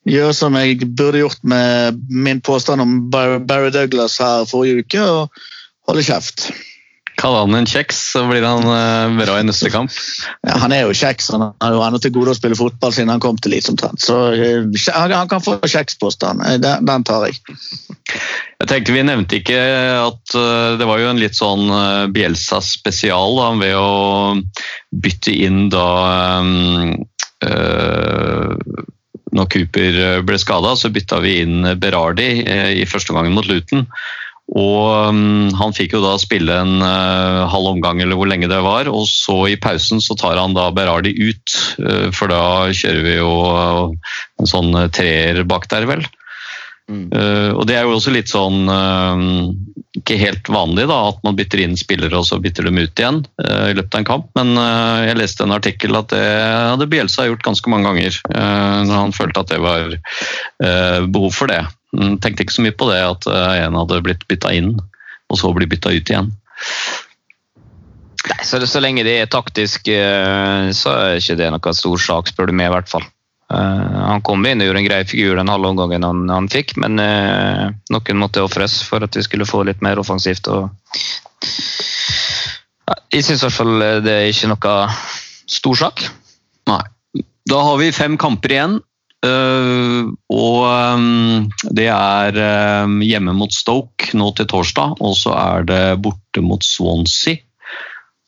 [0.07, 5.43] gjøre som jeg burde gjort med min påstand om Barry Douglas her forrige uke, og
[5.89, 6.47] holde kjeft.
[7.21, 9.93] Kall han en kjeks, så blir han eh, bra i neste kamp.
[10.45, 13.21] Ja, han er jo kjeks, han har jo til gode å spille fotball siden han
[13.23, 14.01] kom til Leeds omtrent.
[14.01, 17.37] Så eh, han kan få kjekspåstand, Eh, den, den tar jeg.
[18.63, 19.59] Jeg tenkte Vi nevnte ikke
[19.99, 20.33] at
[20.79, 21.67] det var jo en litt sånn
[22.13, 23.91] Bielsa-spesial da, ved å
[25.03, 25.87] bytte inn da
[26.39, 26.93] um,
[27.43, 28.53] uh,
[29.35, 32.29] Når Cooper ble skada, så bytta vi inn Berardi
[32.79, 33.87] i første omgang mot Luton.
[34.51, 38.59] Og mm, Han fikk jo da spille en eh, halv omgang eller hvor lenge det
[38.65, 41.55] var, og så i pausen så tar han da Berardi ut.
[41.79, 42.43] eh, for da
[42.75, 44.11] kjører vi jo eh,
[44.43, 46.05] en sånn treer bak der, vel.
[46.91, 47.05] Mm.
[47.15, 49.15] Eh, og det er jo også litt sånn uh,
[49.95, 53.21] ikke helt vanlig da, at man bytter inn spillere og så bytter dem ut igjen
[53.39, 54.51] uh, i løpet av en kamp, men
[55.07, 59.43] jeg leste en artikkel at det hadde Bielsa gjort ganske mange ganger når han følte
[59.43, 61.61] at det var eh, behov for det.
[61.95, 65.51] Han Tenkte ikke så mye på det at en hadde blitt bytta inn og så
[65.55, 66.31] bli bytta ut igjen.
[68.23, 72.49] Nei, så, så lenge det er taktisk, så er ikke det noe stor sak, spør
[72.51, 73.05] du meg i hvert fall.
[73.51, 76.75] Eh, han kom inn og gjorde en grei figur den halve omgangen han, han fikk,
[76.81, 80.47] men eh, noen måtte ofres for at vi skulle få litt mer offensivt.
[80.47, 80.69] Og...
[83.13, 84.79] Jeg syns i hvert fall det er ikke noe
[85.51, 86.07] stor sak.
[86.71, 86.83] Nei.
[87.49, 88.81] Da har vi fem kamper igjen.
[89.23, 91.03] og
[91.75, 92.39] det er
[93.07, 97.39] hjemme mot Stoke nå til torsdag, og så er det borte mot Swansea.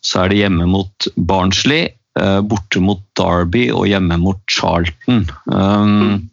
[0.04, 5.26] Så er det hjemme mot Barnsley, borte mot Derby og hjemme mot Charlton.
[5.52, 6.30] Um,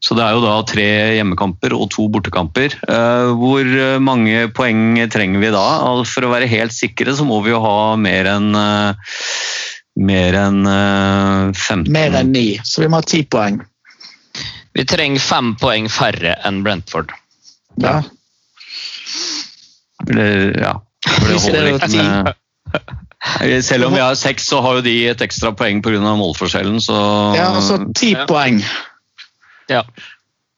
[0.00, 0.86] så det er jo da tre
[1.18, 2.72] hjemmekamper og to bortekamper.
[2.88, 3.68] Uh, hvor
[4.00, 5.66] mange poeng trenger vi da?
[6.08, 9.12] For å være helt sikre så må vi jo ha mer enn uh,
[9.96, 13.62] mer enn øh, 15 Mer enn ni, så vi må ha ti poeng.
[14.76, 17.14] Vi trenger fem poeng færre enn Brentford.
[17.80, 18.02] Ja.
[20.06, 20.74] Eller, ja.
[21.06, 22.34] For det holder ikke med
[23.62, 25.98] Selv om vi har seks, så har jo de et ekstra poeng pga.
[26.00, 26.80] målforskjellen.
[26.80, 26.94] Så
[27.36, 28.26] ja, altså ti Ja.
[28.26, 28.62] poeng.
[29.68, 29.82] Ja.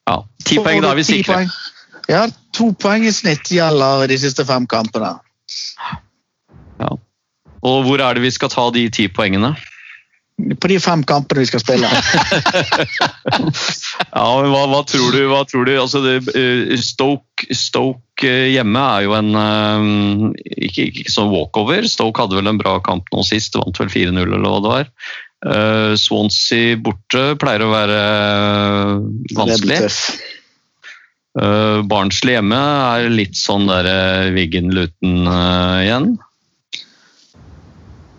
[0.09, 1.35] ja, ti poeng, da er vi sikre.
[1.35, 1.51] poeng.
[2.09, 5.19] Ja, to poeng i snitt gjelder de siste fem kampene.
[7.63, 9.57] Og hvor er det vi skal ta de ti poengene?
[10.63, 11.89] På de fem kampene vi skal spille.
[14.09, 15.25] Ja, men hva, hva tror du?
[15.31, 15.73] Hva tror du?
[15.79, 19.87] Altså, det, eh, Stoke, Stoke eh, hjemme er jo en eh,
[20.69, 21.87] ikke, ikke sånn walkover.
[21.91, 24.91] Stoke hadde vel en bra kamp nå sist, vant vel 4-0 eller hva det var.
[25.49, 28.93] Eh, Swansea borte pleier å være eh,
[29.39, 29.85] vanskelig.
[31.39, 35.29] Barnsley hjemme er litt sånn der Wiggen-Luton
[35.85, 36.09] igjen.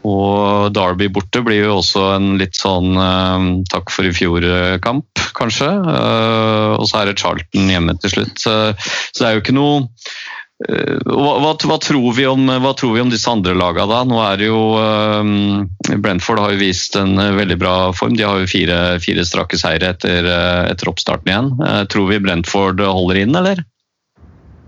[0.07, 5.67] Og Derby borte blir jo også en litt sånn uh, takk for i fjor-kamp, kanskje.
[5.67, 8.43] Uh, og så er det Charlton hjemme til slutt.
[8.47, 8.71] Uh,
[9.11, 12.95] så det er jo ikke noe uh, hva, hva, hva, tror vi om, hva tror
[12.95, 13.99] vi om disse andre lagene da?
[14.07, 18.15] Nå er det jo uh, Brentford har jo vist en veldig bra form.
[18.15, 21.51] De har jo fire, fire strake seire etter, uh, etter oppstarten igjen.
[21.59, 23.65] Uh, tror vi Brentford holder inn, eller?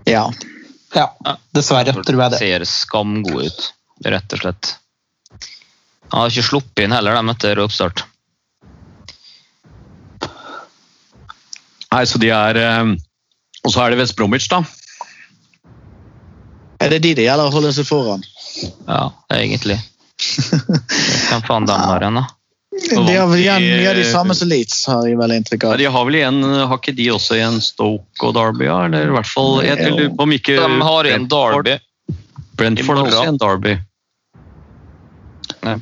[0.04, 0.26] Ja.
[0.92, 1.08] Ja,
[1.56, 2.42] dessverre tror jeg det.
[2.42, 3.68] Ser skam gode ut,
[4.04, 4.74] rett og slett.
[6.12, 8.04] Han har ikke sluppet inn heller, dem etter oppstart.
[11.92, 12.92] Nei, så de er uh,
[13.66, 14.62] Og så er det West Bromwich, da.
[16.82, 18.24] Er det de det gjelder å holde seg foran?
[18.88, 19.04] Ja,
[19.36, 19.76] egentlig.
[20.22, 22.24] Hvem faen dem har igjen, da?
[22.72, 25.66] De har vel igjen de- mye av de samme som Leeds, har jeg vel inntrykk
[25.66, 25.78] Ja, av.
[25.78, 28.78] de har vel igjen Har ikke de også igjen Stoke og Derby, ja?
[28.88, 31.76] Eller i hvert fall Jeg lurer på om ikke De har igjen Derby.
[32.58, 33.74] Brentford har også igjen Derby.
[35.62, 35.76] Nei.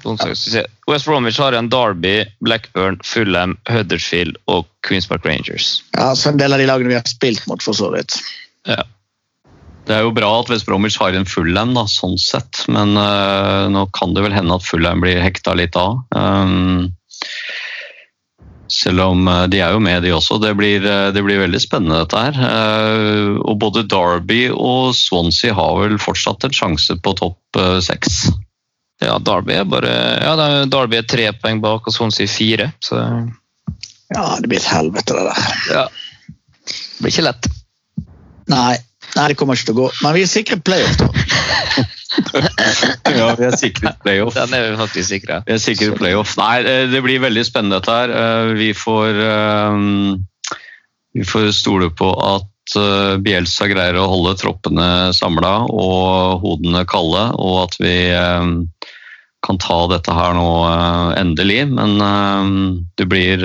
[0.91, 2.15] West Bromwich har igjen Derby,
[2.45, 5.81] Blackburn, Fulham, Huddersfield og Queens Park Rangers.
[5.97, 8.19] Ja, så en del av de lagene vi har spilt mot, for så vidt.
[8.69, 8.83] Ja.
[9.89, 12.67] Det er jo bra at West Bromwich har en Fulham, da, sånn sett.
[12.69, 16.03] Men uh, nå kan det vel hende at Fulham blir hekta litt av.
[16.13, 16.91] Um,
[18.71, 20.39] selv om eh, de er jo med, de også.
[20.43, 22.39] Det blir, eh, det blir veldig spennende, dette her.
[22.47, 28.29] Eh, og både Derby og Swansea har vel fortsatt en sjanse på topp seks.
[29.01, 32.73] Ja, Derby er bare ja, er- Derby er tre poeng bak og Swansea fire.
[32.85, 32.99] Så
[34.13, 35.57] Ja, det blir et helvete, det der.
[35.73, 35.85] ja.
[36.67, 37.47] det blir ikke lett.
[38.51, 38.77] Nei,
[39.17, 39.89] nei, det kommer ikke til å gå.
[40.03, 41.09] Men vi er sikre playoff, da.
[43.15, 44.35] Ja, vi er sikre playoff.
[44.35, 45.41] Den er vi faktisk sikre.
[45.47, 46.35] Vi er sikre playoff.
[46.41, 48.11] Nei, eh, det blir veldig spennende dette her.
[48.11, 49.79] Eh, Vi får, eh,
[51.15, 52.47] vi får stole på at
[52.79, 58.47] eh, Bielsa greier å holde troppene samla og hodene kalde, og at vi eh,
[59.41, 61.63] kan ta dette her nå eh, endelig.
[61.73, 61.99] Men
[62.99, 63.45] det blir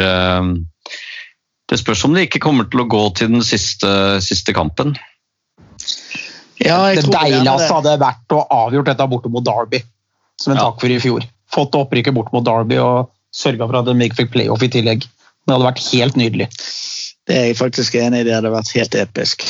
[1.65, 4.93] Det spørs om det ikke kommer til å gå til den siste, siste kampen.
[6.61, 9.81] Ja, jeg Det deiligste hadde vært å avgjort dette borte mot Derby,
[10.39, 10.69] som en Ja.
[10.69, 11.25] takk for i fjor.
[11.51, 15.07] Fått opprykket bort mot Derby og sørga for at de ikke fikk playoff i tillegg.
[15.45, 16.47] Det hadde vært helt nydelig.
[17.25, 18.27] Det er jeg faktisk enig i.
[18.27, 19.47] Det hadde vært helt episk.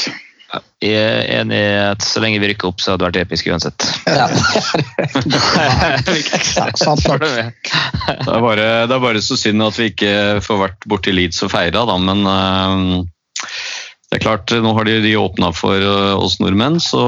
[0.83, 3.49] Jeg er enig i at så lenge vi rykker opp, så hadde det vært episk
[3.51, 3.87] uansett.
[4.07, 4.27] Ja.
[6.55, 7.23] Ja, sant nok.
[7.25, 10.11] Det er, bare, det er bare så synd at vi ikke
[10.43, 12.83] får vært borti Leeds og feira, da, men eh,
[14.11, 17.01] det er klart, nå har de, de åpna for eh, oss nordmenn, så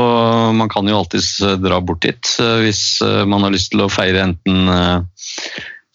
[0.58, 2.84] man kan jo alltids dra bort dit eh, hvis
[3.30, 4.72] man har lyst til å feire enten,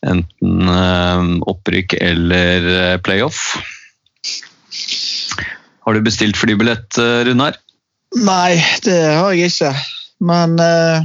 [0.07, 3.45] enten opprykk eller playoff.
[5.83, 7.59] Har du bestilt flybillett, eh, Runar?
[8.23, 9.73] Nei, det har jeg ikke.
[10.23, 11.03] Men eh,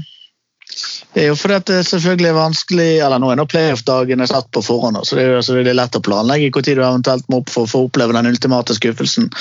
[1.13, 4.49] det er jo fordi at det selvfølgelig er vanskelig Eller nå er nå playoff-dagene satt
[4.53, 7.41] på forhånd, så det er jo så det lett å planlegge når du eventuelt må
[7.41, 9.31] opp for å få oppleve den ultimate skuffelsen.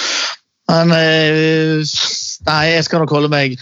[0.71, 1.83] Men eh,
[2.47, 3.59] nei, jeg skal nok holde meg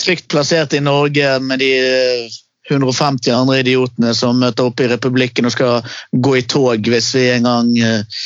[0.00, 2.40] trygt plassert i Norge med de eh,
[2.70, 7.28] 150 andre idiotene som møter opp i Republikken og skal gå i tog hvis vi
[7.34, 8.24] en gang eh,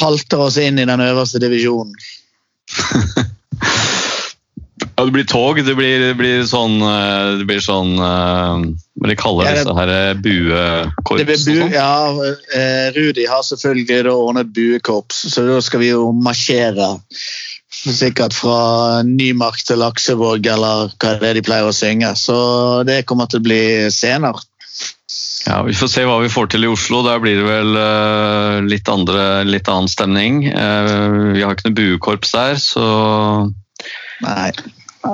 [0.00, 1.94] halter oss inn i den øverste divisjonen.
[4.96, 5.56] Ja, det blir tog.
[5.66, 8.64] Det blir, det blir sånn eh, Det blir sånn eh,
[8.98, 11.72] Hva de kaller Ja, det- disse her buekorps bu sånn?
[11.72, 12.10] ja,
[12.58, 16.90] eh, Rudi har selvfølgelig da ordnet buekorps, så da skal vi jo marsjere.
[17.72, 22.12] Sikkert fra Nymark til Laksevåg, eller hva er det de pleier å synge.
[22.20, 22.36] Så
[22.86, 24.38] det kommer til å bli scener.
[25.46, 27.02] Ja, Vi får se hva vi får til i Oslo.
[27.06, 30.44] Der blir det vel eh, litt, andre, litt annen stemning.
[30.46, 30.92] Eh,
[31.34, 32.86] vi har ikke noe buekorps der, så
[34.22, 34.52] Nei.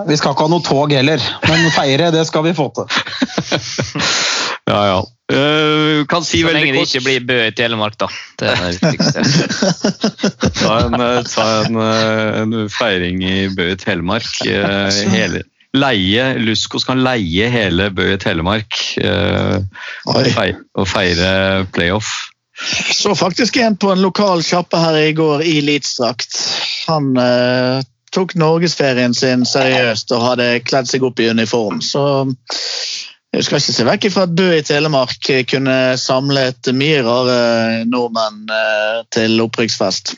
[0.08, 2.90] Vi skal ikke ha noe tog heller, men feire det skal vi få til.
[4.72, 4.98] ja, ja.
[5.28, 8.08] Uh, kan si Så veldig lenge det ikke blir Bø i Telemark, da.
[8.40, 9.24] Det er det viktigste.
[10.60, 10.96] ta en,
[11.28, 14.28] ta en, en feiring i Bø i Telemark.
[14.44, 15.42] Uh, hele,
[15.76, 19.58] leie, Luskos kan leie hele Bø i Telemark eh,
[20.08, 21.30] og, feire, og feire
[21.74, 22.10] playoff.
[22.94, 26.40] Så faktisk en på en lokal sjappe her i går i Leeds-drakt.
[26.88, 31.82] Han eh, tok norgesferien sin seriøst og hadde kledd seg opp i uniform.
[31.84, 32.02] Så
[33.34, 37.38] jeg skal ikke se vekk ifra at Bø i Telemark kunne samlet mye rare
[37.86, 40.16] nordmenn eh, til opprykksfest.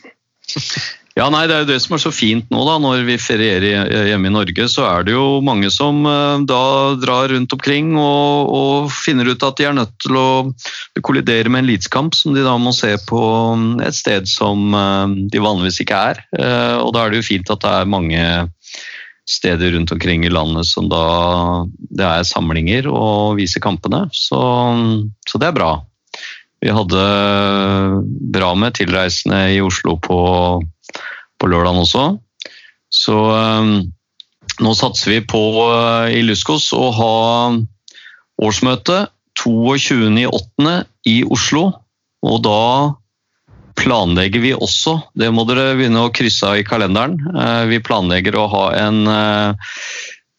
[1.19, 3.91] Ja, nei, Det er jo det som er så fint nå, da, når vi ferierer
[4.09, 4.69] hjemme i Norge.
[4.71, 9.43] Så er det jo mange som eh, da drar rundt omkring og, og finner ut
[9.47, 10.31] at de er nødt til å
[11.03, 13.21] kollidere med en elitekamp som de da må se på
[13.59, 16.25] mm, et sted som eh, de vanligvis ikke er.
[16.39, 18.25] Eh, Og da er det jo fint at det er mange
[19.31, 21.05] steder rundt omkring i landet som da
[21.79, 24.07] det er samlinger og viser kampene.
[24.15, 24.41] Så,
[25.27, 25.73] så det er bra.
[26.61, 27.05] Vi hadde
[28.35, 30.19] bra med tilreisende i Oslo på
[31.41, 32.05] på lørdagen også.
[32.91, 33.75] Så um,
[34.61, 37.15] nå satser vi på uh, i Luskos å ha
[38.41, 39.05] årsmøte
[39.41, 40.75] 22.8.
[41.09, 41.71] i Oslo.
[42.21, 42.63] Og da
[43.81, 48.37] planlegger vi også, det må dere begynne å krysse av i kalenderen, uh, vi planlegger
[48.37, 49.73] å ha en uh,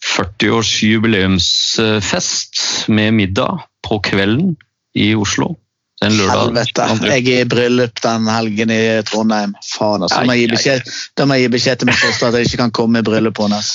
[0.02, 2.62] 40-års jubileumsfest
[2.94, 4.56] med middag på kvelden
[4.98, 5.56] i Oslo.
[6.02, 6.48] Den lørdag.
[6.48, 9.52] Helvete, jeg er i bryllup den helgen i Trondheim.
[9.76, 10.18] Faen, altså.
[10.18, 12.74] Da må jeg gi beskjed, jeg gi beskjed til min søster at jeg ikke kan
[12.80, 13.70] komme i bryllupet hennes.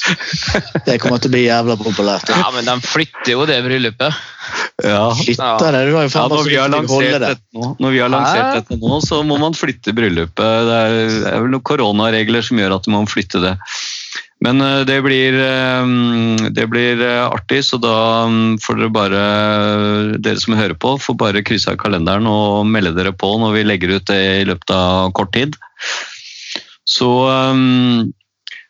[0.89, 2.33] Det kommer til å bli jævla populært.
[2.35, 4.19] Ja, men de flytter jo det bryllupet.
[4.83, 5.05] Ja.
[5.17, 7.31] Flytter det, du har jo Ja, når vi har lansert det.
[7.55, 10.43] nå, når vi har lansert dette nå, så må man flytte bryllupet.
[10.43, 13.55] Det er, det er vel noen koronaregler som gjør at man må flytte det.
[14.47, 17.97] Men eh, det blir, eh, det blir eh, artig, så da
[18.31, 19.23] mm, får dere bare,
[20.23, 23.67] dere som hører på, får bare krysse av kalenderen og melde dere på når vi
[23.67, 25.59] legger ut det i løpet av kort tid.
[26.87, 27.11] Så,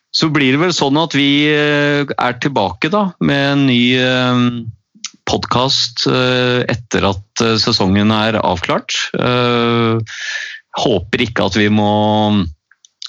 [0.09, 3.83] så blir det vel sånn at vi er tilbake da med en ny
[5.29, 8.97] podkast etter at sesongen er avklart.
[10.81, 11.91] Håper ikke at vi må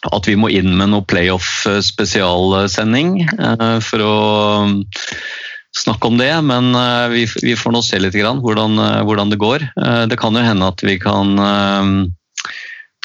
[0.07, 4.15] at vi må inn med noe playoff-spesialsending eh, for å
[4.71, 4.85] mm,
[5.77, 9.41] snakke om det, men eh, vi, får nå se litt grann hvordan, eh, hvordan det
[9.41, 9.67] går.
[10.11, 11.85] Det kan jo hende at vi kan eh,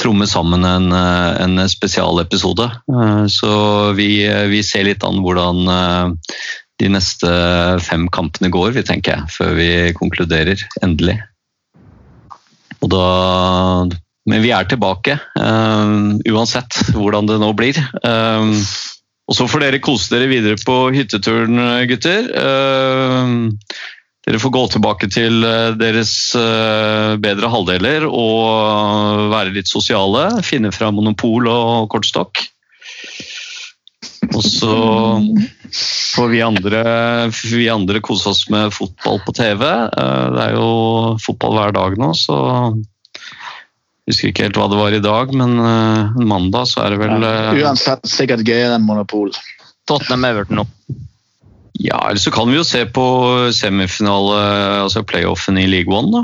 [0.02, 2.66] tromme sammen en, en spesialepisode.
[3.30, 3.52] Så
[3.94, 5.70] vi, vi ser litt an hvordan
[6.82, 7.30] de neste
[7.86, 11.20] fem kampene går, vi tenker jeg, før vi konkluderer endelig.
[12.82, 13.06] Og da
[14.30, 17.80] Men vi er tilbake, um, uansett hvordan det nå blir.
[18.08, 18.56] Um,
[19.28, 21.60] og så får dere kose dere videre på hytteturen,
[21.90, 22.30] gutter.
[22.32, 23.52] Um,
[24.24, 25.44] dere får gå tilbake til
[25.76, 26.14] deres
[27.20, 30.30] bedre halvdeler og være litt sosiale.
[30.48, 32.40] Finne fra monopol og kortstokk.
[34.32, 34.78] Og så
[36.16, 36.86] får vi andre,
[37.52, 39.66] vi andre kose oss med fotball på TV.
[39.92, 40.72] Det er jo
[41.24, 42.40] fotball hver dag nå, så
[44.10, 47.24] husker ikke helt hva det var i dag, men uh, mandag så er det vel
[47.24, 49.32] uh, Uansett sikkert gøyere enn Monopol.
[49.90, 50.68] Tottenham Everton nå.
[51.82, 53.04] Ja, eller så kan vi jo se på
[53.56, 54.38] semifinale,
[54.84, 56.24] altså playoffen i League One, da.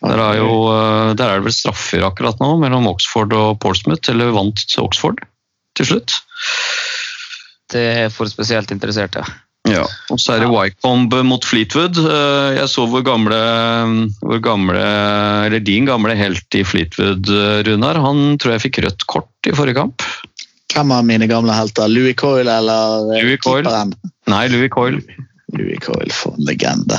[0.00, 4.08] Der er, jo, eh, der er det vel straffer akkurat nå mellom Oxford og Portsmouth,
[4.08, 5.20] eller vant Oxford
[5.76, 6.16] til slutt.
[7.70, 9.20] Det er for spesielt interesserte.
[9.20, 9.36] Ja,
[9.68, 11.98] og så er det Wycombe mot Fleetwood.
[12.00, 13.38] Eh, Jeg så hvor gamle,
[14.24, 14.80] hvor gamle
[15.46, 18.00] Eller din gamle helt i Fleetwood, eh, Runar.
[18.00, 20.02] Han tror jeg fikk rødt kort i forrige kamp.
[20.72, 21.90] Hvem av mine gamle helter?
[21.90, 23.92] Louis Coyle eller Louis keeperen?
[23.92, 24.12] Coyle.
[24.30, 25.02] Nei, Louis Coyle.
[25.58, 26.98] Louis Coyle, for en legende.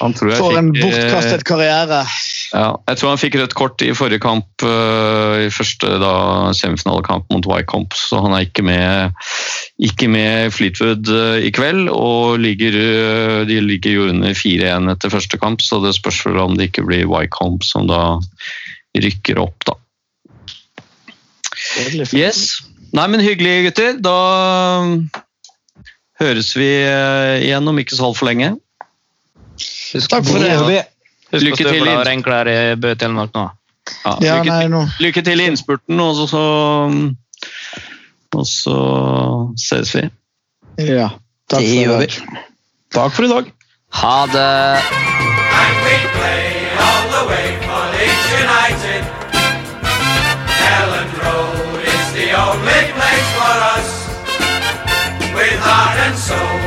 [0.00, 2.04] Han tror jeg For en eh, bortkastet karriere.
[2.52, 6.12] Ja, jeg tror han fikk rødt kort i forrige kamp, eh, i første da,
[6.54, 9.16] semifinalekamp mot Wycombe, så han er ikke med,
[9.82, 11.90] ikke med Fleetwood eh, i kveld.
[11.90, 16.38] Og ligger, eh, de ligger jo under 4-1 etter første kamp, så det spørs vel
[16.44, 18.20] om det ikke blir Wycombe som da
[18.96, 19.76] rykker opp, da.
[22.14, 22.60] Yes.
[22.94, 23.96] Nei, men hyggelig, gutter.
[24.00, 24.16] Da
[26.22, 26.68] høres vi
[27.42, 28.54] igjen om ikke så altfor lenge.
[29.56, 30.86] Husk, Takk for det.
[31.32, 33.48] Lykke til, er enklere i Bø Telemark nå.
[34.22, 36.44] Ja, lykke, nei, lykke, til i innspurten, og så, så,
[38.34, 38.78] og så
[39.58, 40.06] ses vi.
[40.86, 41.10] Ja.
[41.50, 42.16] Takk det for i dag.
[42.94, 43.52] Takk for i dag.
[44.02, 44.46] Ha det.
[51.16, 53.88] Road is the only place for us
[55.34, 56.65] with heart and soul.